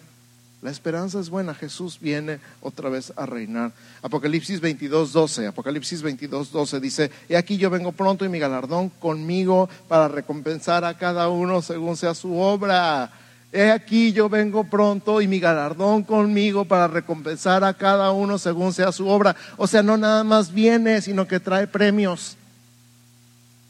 [0.66, 3.70] La esperanza es buena, Jesús viene otra vez a reinar.
[4.02, 8.88] Apocalipsis 22, 12, Apocalipsis 22, 12 dice, he aquí yo vengo pronto y mi galardón
[8.88, 13.12] conmigo para recompensar a cada uno según sea su obra.
[13.52, 18.72] He aquí yo vengo pronto y mi galardón conmigo para recompensar a cada uno según
[18.72, 19.36] sea su obra.
[19.58, 22.36] O sea, no nada más viene, sino que trae premios.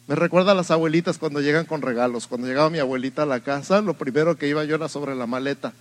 [0.09, 2.27] Me recuerda a las abuelitas cuando llegan con regalos.
[2.27, 5.27] Cuando llegaba mi abuelita a la casa, lo primero que iba yo era sobre la
[5.27, 5.75] maleta.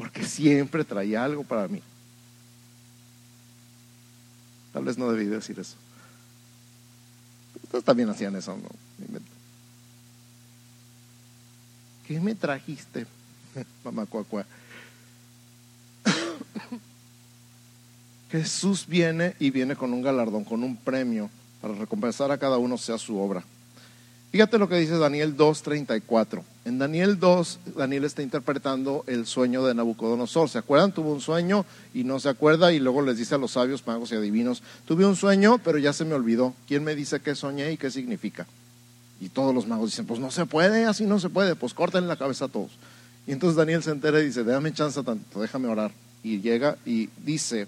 [0.00, 1.82] Porque siempre traía algo para mí.
[4.72, 5.76] Tal vez no debí decir eso.
[7.62, 8.70] Ustedes también hacían eso, ¿no?
[12.08, 13.06] ¿Qué me trajiste,
[13.84, 14.46] mamá cuacua?
[18.32, 21.28] Jesús viene y viene con un galardón, con un premio
[21.60, 23.44] para recompensar a cada uno sea su obra.
[24.32, 26.42] Fíjate lo que dice Daniel 2.34.
[26.70, 30.48] En Daniel 2, Daniel está interpretando el sueño de Nabucodonosor.
[30.48, 30.92] ¿Se acuerdan?
[30.92, 34.12] Tuvo un sueño y no se acuerda y luego les dice a los sabios, magos
[34.12, 36.54] y adivinos, tuve un sueño pero ya se me olvidó.
[36.68, 38.46] ¿Quién me dice qué soñé y qué significa?
[39.20, 42.06] Y todos los magos dicen, pues no se puede, así no se puede, pues corten
[42.06, 42.70] la cabeza a todos.
[43.26, 45.90] Y entonces Daniel se entera y dice, déjame chance tanto, déjame orar.
[46.22, 47.66] Y llega y dice,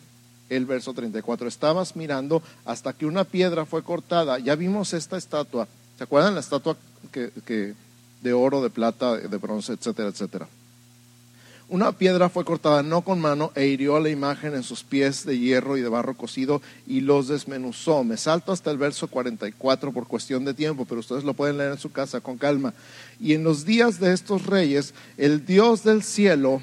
[0.49, 4.39] el verso 34, estabas mirando hasta que una piedra fue cortada.
[4.39, 5.67] Ya vimos esta estatua.
[5.99, 6.77] ¿Se acuerdan la estatua
[7.11, 7.75] que,
[8.23, 10.49] de oro, de plata, de bronce, etcétera, etcétera?
[11.73, 15.25] Una piedra fue cortada no con mano e hirió a la imagen en sus pies
[15.25, 18.05] de hierro y de barro cocido y los desmenuzó.
[18.05, 21.73] Me salto hasta el verso 44 por cuestión de tiempo, pero ustedes lo pueden leer
[21.73, 22.75] en su casa con calma.
[23.19, 26.61] Y en los días de estos reyes, el Dios del cielo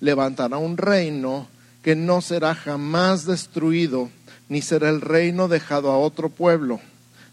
[0.00, 1.48] levantará un reino
[1.82, 4.08] que no será jamás destruido,
[4.48, 6.80] ni será el reino dejado a otro pueblo.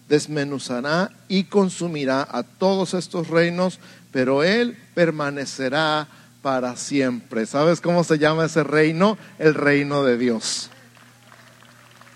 [0.09, 3.79] Desmenuzará y consumirá a todos estos reinos,
[4.11, 6.07] pero él permanecerá
[6.41, 7.45] para siempre.
[7.45, 9.17] ¿Sabes cómo se llama ese reino?
[9.39, 10.69] El reino de Dios.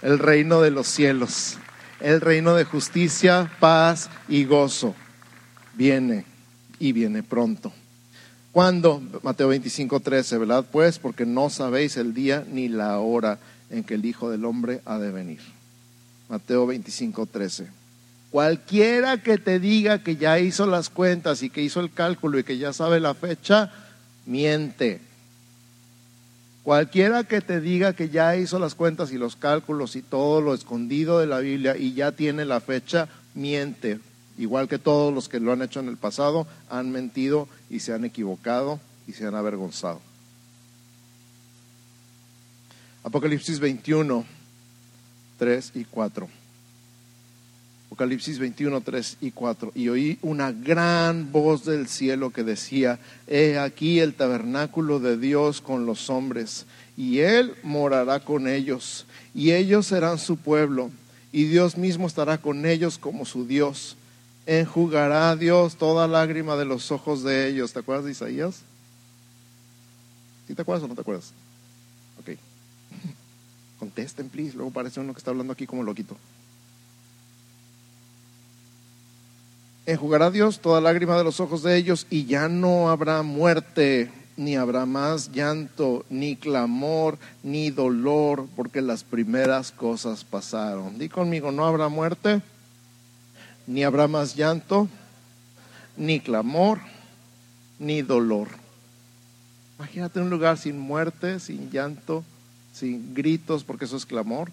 [0.02, 1.58] El reino de los cielos.
[2.00, 4.94] El reino de justicia, paz y gozo.
[5.74, 6.26] Viene
[6.80, 7.72] y viene pronto.
[8.52, 9.02] ¿Cuándo?
[9.24, 10.66] Mateo 25, 13, ¿verdad?
[10.72, 14.82] Pues porque no sabéis el día ni la hora en que el Hijo del Hombre
[14.86, 15.57] ha de venir.
[16.30, 17.68] Mateo 25, 13.
[18.32, 22.44] Cualquiera que te diga que ya hizo las cuentas y que hizo el cálculo y
[22.44, 23.72] que ya sabe la fecha,
[24.26, 25.00] miente.
[26.64, 30.54] Cualquiera que te diga que ya hizo las cuentas y los cálculos y todo lo
[30.54, 34.00] escondido de la Biblia y ya tiene la fecha, miente
[34.38, 37.94] igual que todos los que lo han hecho en el pasado, han mentido y se
[37.94, 40.00] han equivocado y se han avergonzado.
[43.04, 44.26] Apocalipsis 21,
[45.38, 46.28] 3 y 4.
[47.88, 49.72] Apocalipsis 21, 3 y 4.
[49.76, 55.62] Y oí una gran voz del cielo que decía, he aquí el tabernáculo de Dios
[55.62, 56.66] con los hombres,
[56.98, 60.92] y Él morará con ellos, y ellos serán su pueblo,
[61.32, 63.98] y Dios mismo estará con ellos como su Dios
[64.48, 67.74] enjugará a Dios toda lágrima de los ojos de ellos.
[67.74, 68.62] ¿Te acuerdas de Isaías?
[70.48, 71.34] ¿Sí te acuerdas o no te acuerdas?
[73.80, 74.56] Contesten, please.
[74.56, 76.18] Luego parece uno que está hablando aquí como loquito.
[79.86, 84.58] Enjugará Dios toda lágrima de los ojos de ellos y ya no habrá muerte, ni
[84.58, 90.98] habrá más llanto, ni clamor, ni dolor, porque las primeras cosas pasaron.
[90.98, 92.42] Di conmigo, no habrá muerte
[93.68, 94.88] ni habrá más llanto,
[95.98, 96.80] ni clamor,
[97.78, 98.48] ni dolor.
[99.78, 102.24] Imagínate un lugar sin muerte, sin llanto,
[102.78, 104.52] sin gritos, porque eso es clamor,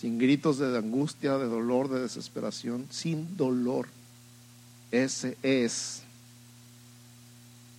[0.00, 3.86] sin gritos de angustia, de dolor, de desesperación, sin dolor.
[4.90, 6.02] Ese es,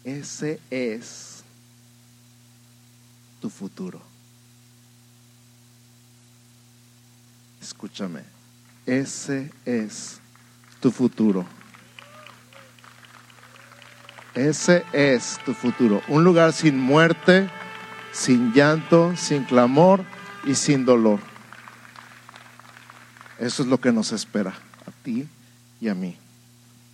[0.04, 1.44] ese es
[3.42, 4.02] tu futuro.
[7.62, 8.22] Escúchame,
[8.86, 10.20] ese es
[10.80, 11.46] tu futuro.
[14.36, 16.02] Ese es tu futuro.
[16.08, 17.50] Un lugar sin muerte,
[18.18, 20.04] sin llanto, sin clamor
[20.46, 21.20] y sin dolor.
[23.40, 24.56] Eso es lo que nos espera
[24.86, 25.28] a ti
[25.80, 26.18] y a mí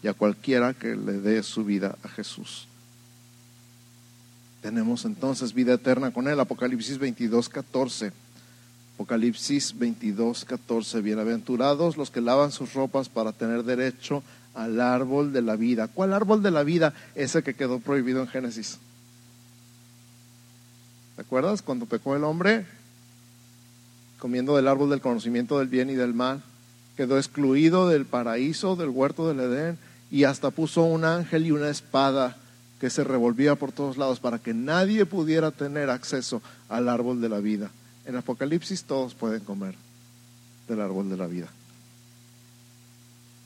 [0.01, 2.67] y a cualquiera que le dé su vida a Jesús.
[4.61, 6.39] Tenemos entonces vida eterna con Él.
[6.39, 8.11] Apocalipsis 22, 14.
[8.95, 11.01] Apocalipsis 22, 14.
[11.01, 15.87] Bienaventurados los que lavan sus ropas para tener derecho al árbol de la vida.
[15.87, 16.93] ¿Cuál árbol de la vida?
[17.15, 18.77] Ese que quedó prohibido en Génesis.
[21.15, 22.65] ¿Te acuerdas cuando pecó el hombre?
[24.19, 26.41] Comiendo del árbol del conocimiento del bien y del mal.
[26.97, 29.77] Quedó excluido del paraíso, del huerto del Edén
[30.11, 32.37] y hasta puso un ángel y una espada
[32.79, 37.29] que se revolvía por todos lados para que nadie pudiera tener acceso al árbol de
[37.29, 37.71] la vida.
[38.05, 39.75] En Apocalipsis todos pueden comer
[40.67, 41.47] del árbol de la vida.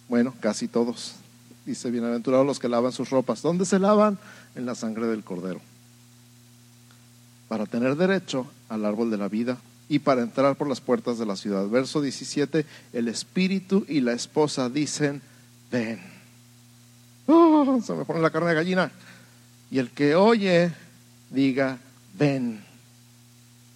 [0.09, 1.15] Bueno, casi todos.
[1.65, 3.41] Dice, bienaventurados los que lavan sus ropas.
[3.41, 4.17] ¿Dónde se lavan?
[4.55, 5.59] En la sangre del cordero.
[7.47, 9.57] Para tener derecho al árbol de la vida
[9.89, 11.67] y para entrar por las puertas de la ciudad.
[11.67, 15.21] Verso 17, el espíritu y la esposa dicen,
[15.71, 15.99] ven.
[17.27, 17.81] ¡Oh!
[17.85, 18.91] se me pone la carne de gallina.
[19.71, 20.71] Y el que oye,
[21.29, 21.77] diga,
[22.17, 22.63] ven.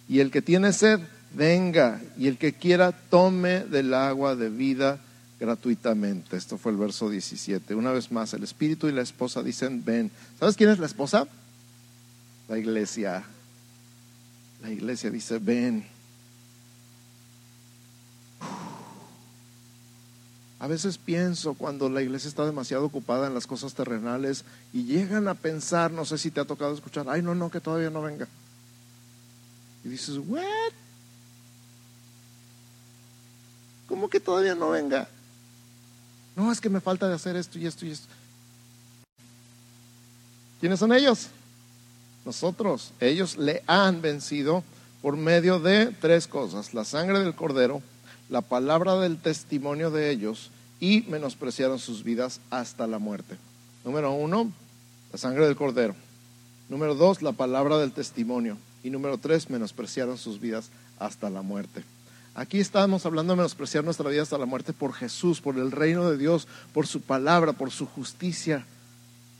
[0.08, 1.00] Y el que tiene sed,
[1.34, 2.00] venga.
[2.18, 5.00] Y el que quiera, tome del agua de vida
[5.40, 6.36] gratuitamente.
[6.36, 7.74] Esto fue el verso 17.
[7.74, 10.10] Una vez más, el espíritu y la esposa dicen, ven.
[10.38, 11.26] ¿Sabes quién es la esposa?
[12.48, 13.24] La iglesia.
[14.62, 15.84] La iglesia dice, ven.
[20.60, 25.26] A veces pienso cuando la iglesia está demasiado ocupada en las cosas terrenales y llegan
[25.26, 28.00] a pensar, no sé si te ha tocado escuchar, ay, no, no, que todavía no
[28.00, 28.28] venga.
[29.84, 30.72] Y dices, ¿what?
[33.88, 35.08] ¿Cómo que todavía no venga?
[36.36, 38.06] No, es que me falta de hacer esto y esto y esto.
[40.60, 41.28] ¿Quiénes son ellos?
[42.24, 42.92] Nosotros.
[43.00, 44.62] Ellos le han vencido
[45.00, 46.74] por medio de tres cosas.
[46.74, 47.82] La sangre del cordero,
[48.28, 50.50] la palabra del testimonio de ellos
[50.80, 53.36] y menospreciaron sus vidas hasta la muerte.
[53.84, 54.50] Número uno,
[55.12, 55.94] la sangre del cordero.
[56.68, 58.56] Número dos, la palabra del testimonio.
[58.82, 61.84] Y número tres, menospreciaron sus vidas hasta la muerte.
[62.34, 66.10] Aquí estamos hablando de menospreciar nuestra vida hasta la muerte por Jesús, por el reino
[66.10, 68.64] de Dios, por su palabra, por su justicia,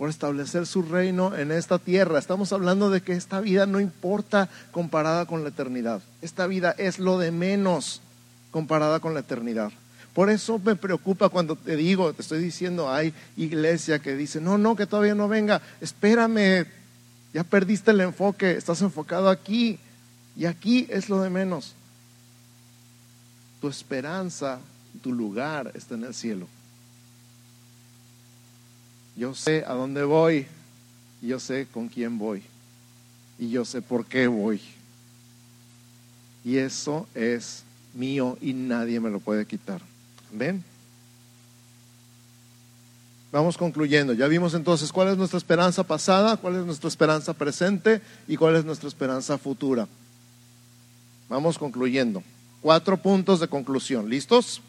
[0.03, 2.18] por establecer su reino en esta tierra.
[2.18, 6.03] Estamos hablando de que esta vida no importa comparada con la eternidad.
[6.22, 8.00] Esta vida es lo de menos
[8.50, 9.70] comparada con la eternidad.
[10.12, 14.59] Por eso me preocupa cuando te digo, te estoy diciendo, hay iglesia que dice, no,
[14.59, 16.66] no, que todavía no venga, espérame,
[17.32, 19.78] ya perdiste el enfoque, estás enfocado aquí
[20.36, 21.76] y aquí es lo de menos.
[23.61, 24.59] Tu esperanza,
[25.00, 26.48] tu lugar está en el cielo.
[29.17, 30.47] Yo sé a dónde voy,
[31.21, 32.43] yo sé con quién voy
[33.39, 34.61] y yo sé por qué voy.
[36.45, 39.81] Y eso es mío y nadie me lo puede quitar.
[40.33, 40.65] ¿Ven?
[43.31, 44.13] Vamos concluyendo.
[44.13, 48.57] Ya vimos entonces cuál es nuestra esperanza pasada, cuál es nuestra esperanza presente y cuál
[48.57, 49.89] es nuestra esperanza futura.
[51.29, 52.23] Vamos concluyendo.
[52.61, 54.09] Cuatro puntos de conclusión.
[54.09, 54.61] ¿Listos?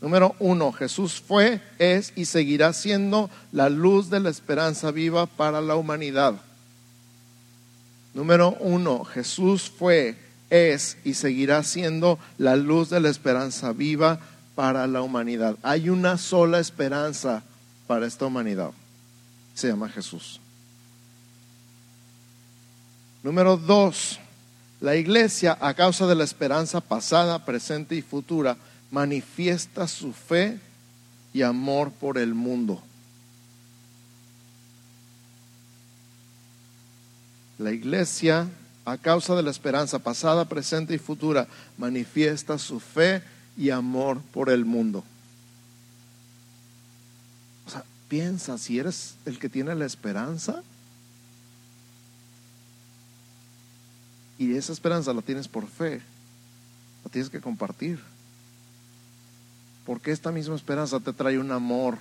[0.00, 5.60] Número uno, Jesús fue, es y seguirá siendo la luz de la esperanza viva para
[5.60, 6.34] la humanidad.
[8.12, 10.16] Número uno, Jesús fue,
[10.50, 14.20] es y seguirá siendo la luz de la esperanza viva
[14.54, 15.56] para la humanidad.
[15.62, 17.42] Hay una sola esperanza
[17.86, 18.70] para esta humanidad.
[19.54, 20.40] Se llama Jesús.
[23.22, 24.18] Número dos,
[24.80, 28.56] la iglesia, a causa de la esperanza pasada, presente y futura,
[28.90, 30.58] manifiesta su fe
[31.32, 32.82] y amor por el mundo.
[37.58, 38.48] La iglesia
[38.86, 43.22] a causa de la esperanza pasada, presente y futura, manifiesta su fe
[43.56, 45.02] y amor por el mundo.
[47.66, 50.62] O sea, piensa, si eres el que tiene la esperanza,
[54.38, 56.00] y esa esperanza la tienes por fe,
[57.04, 57.98] la tienes que compartir.
[59.86, 61.96] Porque esta misma esperanza te trae un amor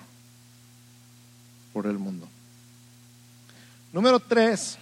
[1.71, 2.27] por el mundo.
[3.93, 4.77] Número tres,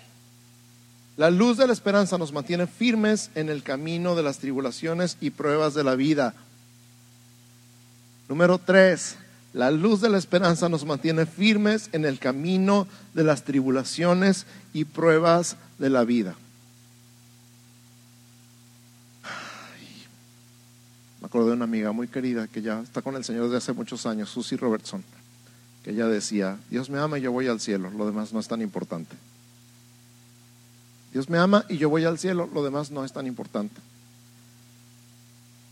[1.17, 5.29] la luz de la esperanza nos mantiene firmes en el camino de las tribulaciones y
[5.29, 6.33] pruebas de la vida.
[8.29, 9.17] Número tres,
[9.53, 14.85] la luz de la esperanza nos mantiene firmes en el camino de las tribulaciones y
[14.85, 16.35] pruebas de la vida.
[21.33, 24.05] Acuerdo de una amiga muy querida que ya está con el Señor desde hace muchos
[24.05, 25.03] años, Susie Robertson.
[25.83, 28.47] que ella decía, Dios me ama y yo voy al cielo, lo demás no es
[28.47, 29.15] tan importante.
[31.11, 33.81] Dios me ama y yo voy al cielo, lo demás no es tan importante.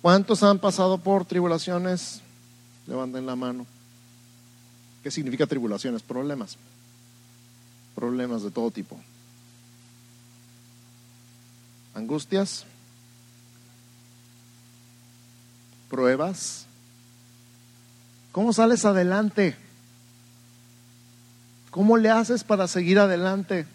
[0.02, 2.22] ¿Cuántos han pasado por tribulaciones?
[2.88, 3.68] Levanten la mano.
[5.04, 6.02] ¿Qué significa tribulaciones?
[6.02, 6.58] Problemas.
[7.94, 9.00] Problemas de todo tipo.
[11.94, 12.66] Angustias.
[15.92, 16.66] Pruebas.
[18.32, 19.58] ¿Cómo sales adelante?
[21.70, 23.66] ¿Cómo le haces para seguir adelante?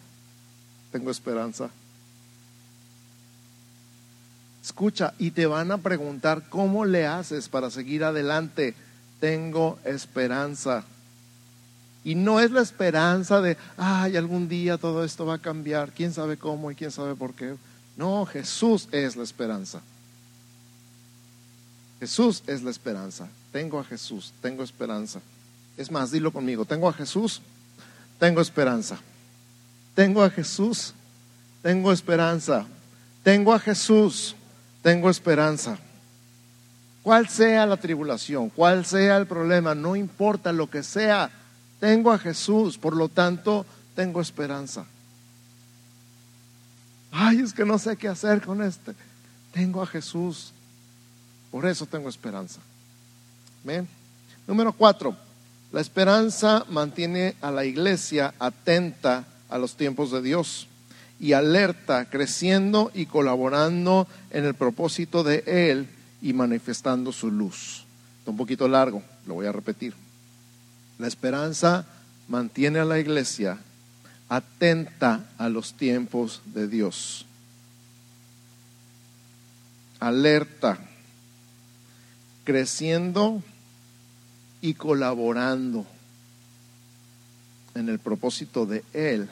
[0.91, 1.69] Tengo esperanza.
[4.64, 8.75] Escucha, y te van a preguntar, ¿cómo le haces para seguir adelante?
[9.21, 10.85] Tengo esperanza.
[12.03, 16.14] Y no es la esperanza de, ay, algún día todo esto va a cambiar, quién
[16.14, 17.57] sabe cómo y quién sabe por qué.
[17.97, 19.83] No, Jesús es la esperanza.
[22.01, 23.29] Jesús es la esperanza.
[23.53, 25.21] Tengo a Jesús, tengo esperanza.
[25.77, 27.41] Es más, dilo conmigo, tengo a Jesús,
[28.19, 28.99] tengo esperanza.
[29.95, 30.93] Tengo a Jesús,
[31.63, 32.67] tengo esperanza.
[33.23, 34.37] Tengo a Jesús,
[34.83, 35.79] tengo esperanza.
[37.03, 41.31] Cuál sea la tribulación, cuál sea el problema, no importa lo que sea,
[41.81, 44.85] tengo a Jesús, por lo tanto, tengo esperanza.
[47.11, 48.93] Ay, es que no sé qué hacer con este.
[49.53, 50.53] Tengo a Jesús,
[51.57, 52.61] por eso tengo esperanza.
[54.47, 55.17] Número cuatro,
[55.73, 60.67] la esperanza mantiene a la iglesia atenta a los tiempos de Dios
[61.19, 65.89] y alerta, creciendo y colaborando en el propósito de Él
[66.21, 67.87] y manifestando su luz.
[68.19, 69.95] Está un poquito largo, lo voy a repetir.
[70.99, 71.87] La esperanza
[72.29, 73.57] mantiene a la iglesia
[74.29, 77.25] atenta a los tiempos de Dios.
[80.01, 80.79] Alerta,
[82.47, 83.43] creciendo
[84.63, 85.85] y colaborando
[87.75, 89.29] en el propósito de Él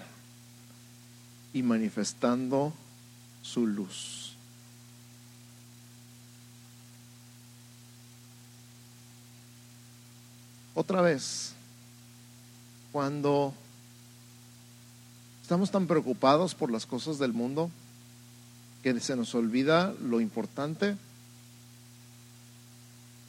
[1.53, 2.73] y manifestando
[3.41, 4.35] su luz.
[10.75, 11.55] Otra vez,
[12.91, 13.55] cuando
[15.41, 17.71] estamos tan preocupados por las cosas del mundo
[18.83, 20.97] que se nos olvida lo importante,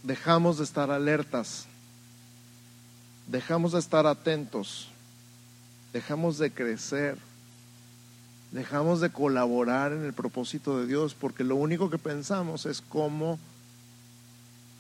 [0.06, 1.68] dejamos de estar alertas
[3.28, 4.88] dejamos de estar atentos,
[5.94, 7.18] dejamos de crecer,
[8.52, 13.40] dejamos de colaborar en el propósito de Dios, porque lo único que pensamos es cómo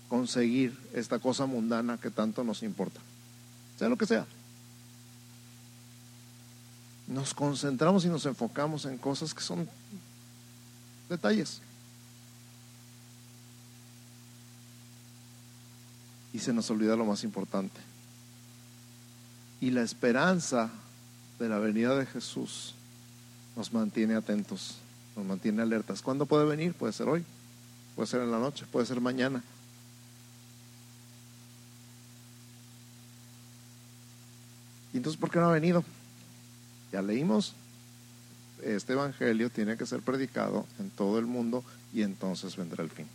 [0.09, 2.99] conseguir esta cosa mundana que tanto nos importa,
[3.78, 4.26] sea lo que sea.
[7.07, 9.67] Nos concentramos y nos enfocamos en cosas que son
[11.07, 11.61] detalles.
[16.36, 17.79] Y se nos olvida lo más importante
[19.65, 20.69] y la esperanza
[21.39, 22.75] de la venida de Jesús
[23.55, 24.77] nos mantiene atentos,
[25.15, 26.03] nos mantiene alertas.
[26.03, 26.73] ¿Cuándo puede venir?
[26.73, 27.23] Puede ser hoy,
[27.95, 29.41] puede ser en la noche, puede ser mañana.
[34.93, 35.83] ¿Y entonces por qué no ha venido?
[36.91, 37.53] Ya leímos,
[38.63, 43.07] este Evangelio tiene que ser predicado en todo el mundo y entonces vendrá el fin.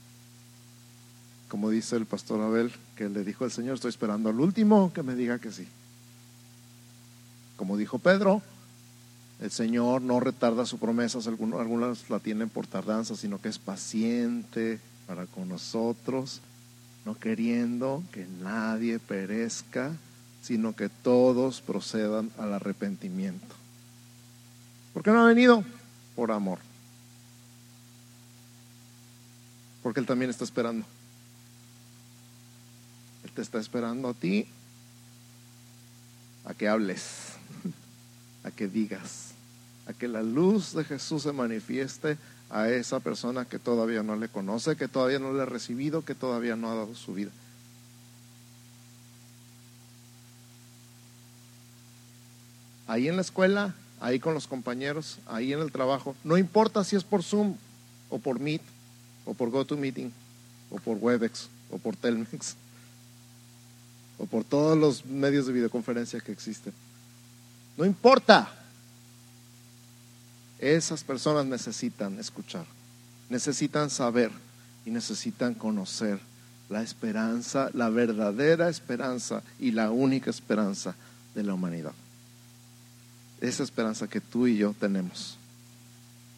[1.50, 5.02] Como dice el pastor Abel, que le dijo al Señor, estoy esperando al último que
[5.02, 5.66] me diga que sí.
[7.56, 8.40] Como dijo Pedro,
[9.40, 14.78] el Señor no retarda sus promesas, algunas la tienen por tardanza, sino que es paciente
[15.08, 16.40] para con nosotros,
[17.04, 19.90] no queriendo que nadie perezca,
[20.42, 23.56] sino que todos procedan al arrepentimiento.
[24.94, 25.64] ¿Por qué no ha venido?
[26.14, 26.60] Por amor.
[29.82, 30.86] Porque Él también está esperando.
[33.34, 34.46] Te está esperando a ti
[36.44, 37.34] a que hables
[38.44, 39.32] a que digas,
[39.86, 42.16] a que la luz de Jesús se manifieste
[42.50, 46.14] a esa persona que todavía no le conoce, que todavía no le ha recibido, que
[46.14, 47.30] todavía no ha dado su vida.
[52.88, 56.96] Ahí en la escuela, ahí con los compañeros, ahí en el trabajo, no importa si
[56.96, 57.54] es por Zoom
[58.08, 58.62] o por Meet
[59.24, 60.12] o por GoToMeeting
[60.70, 62.56] o por Webex o por Telmex
[64.20, 66.74] o por todos los medios de videoconferencia que existen.
[67.76, 68.52] No importa.
[70.58, 72.66] Esas personas necesitan escuchar,
[73.30, 74.30] necesitan saber
[74.84, 76.20] y necesitan conocer
[76.68, 80.94] la esperanza, la verdadera esperanza y la única esperanza
[81.34, 81.94] de la humanidad.
[83.40, 85.38] Esa esperanza que tú y yo tenemos.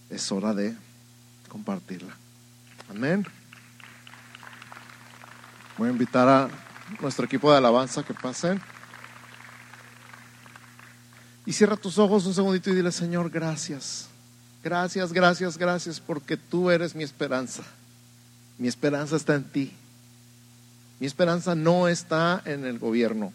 [0.08, 0.76] Es hora de
[1.48, 2.14] compartirla.
[2.88, 3.26] Amén.
[5.76, 6.48] Voy a invitar a
[7.00, 8.60] nuestro equipo de alabanza que pasen.
[11.44, 14.08] Y cierra tus ojos un segundito y dile, Señor, gracias.
[14.62, 17.62] Gracias, gracias, gracias, porque tú eres mi esperanza.
[18.58, 19.72] Mi esperanza está en ti.
[21.00, 23.32] Mi esperanza no está en el gobierno.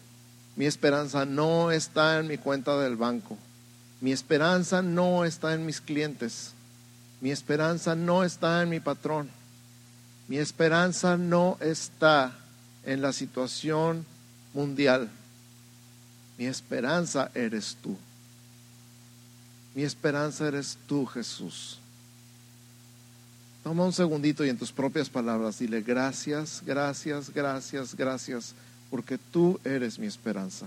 [0.56, 3.36] Mi esperanza no está en mi cuenta del banco.
[4.00, 6.52] Mi esperanza no está en mis clientes.
[7.20, 9.28] Mi esperanza no está en mi patrón.
[10.28, 12.32] Mi esperanza no está
[12.88, 14.06] en la situación
[14.54, 15.10] mundial.
[16.38, 17.94] Mi esperanza eres tú.
[19.74, 21.78] Mi esperanza eres tú, Jesús.
[23.62, 28.54] Toma un segundito y en tus propias palabras dile gracias, gracias, gracias, gracias,
[28.90, 30.66] porque tú eres mi esperanza.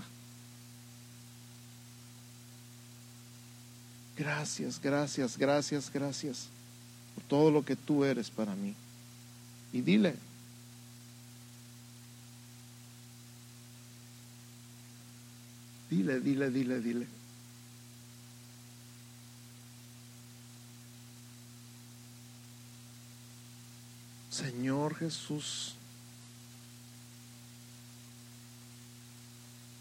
[4.16, 6.46] Gracias, gracias, gracias, gracias
[7.16, 8.76] por todo lo que tú eres para mí.
[9.72, 10.14] Y dile,
[15.92, 17.06] Dile, dile, dile, dile.
[24.30, 25.74] Señor Jesús.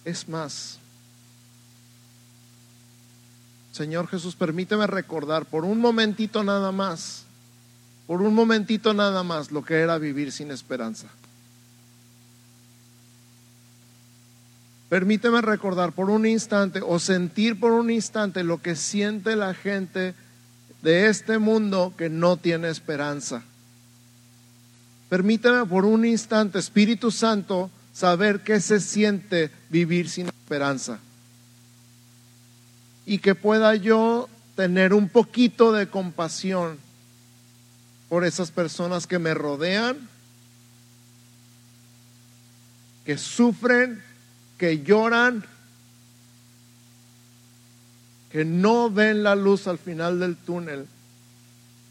[0.03, 0.79] Es más,
[3.71, 7.23] Señor Jesús, permíteme recordar por un momentito nada más,
[8.05, 11.07] por un momentito nada más lo que era vivir sin esperanza.
[14.91, 20.13] Permíteme recordar por un instante o sentir por un instante lo que siente la gente
[20.83, 23.41] de este mundo que no tiene esperanza.
[25.07, 30.99] Permíteme por un instante, Espíritu Santo, saber qué se siente vivir sin esperanza.
[33.05, 34.27] Y que pueda yo
[34.57, 36.77] tener un poquito de compasión
[38.09, 40.09] por esas personas que me rodean,
[43.05, 44.10] que sufren
[44.61, 45.43] que lloran,
[48.31, 50.85] que no ven la luz al final del túnel,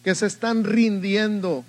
[0.04, 1.64] que se están rindiendo.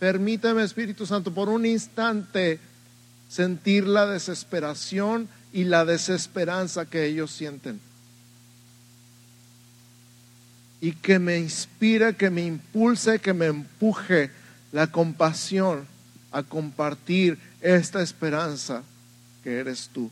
[0.00, 2.58] Permíteme, Espíritu Santo, por un instante
[3.28, 7.78] sentir la desesperación y la desesperanza que ellos sienten.
[10.80, 14.32] Y que me inspire, que me impulse, que me empuje
[14.72, 15.86] la compasión
[16.32, 18.82] a compartir esta esperanza
[19.42, 20.10] que eres tú.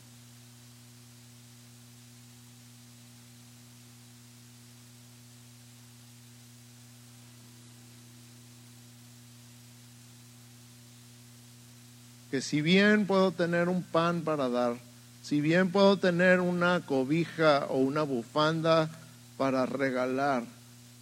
[12.30, 14.76] Que si bien puedo tener un pan para dar,
[15.22, 18.90] si bien puedo tener una cobija o una bufanda
[19.38, 20.44] para regalar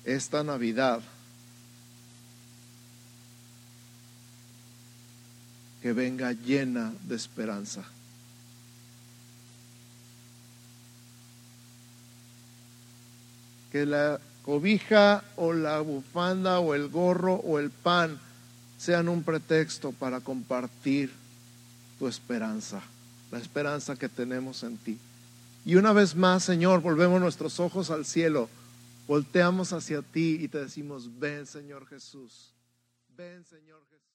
[0.04, 1.00] esta Navidad,
[5.86, 7.84] que venga llena de esperanza.
[13.70, 18.18] Que la cobija o la bufanda o el gorro o el pan
[18.76, 21.12] sean un pretexto para compartir
[22.00, 22.82] tu esperanza,
[23.30, 24.98] la esperanza que tenemos en ti.
[25.64, 28.48] Y una vez más, Señor, volvemos nuestros ojos al cielo,
[29.06, 32.50] volteamos hacia ti y te decimos, ven Señor Jesús,
[33.16, 34.05] ven Señor Jesús.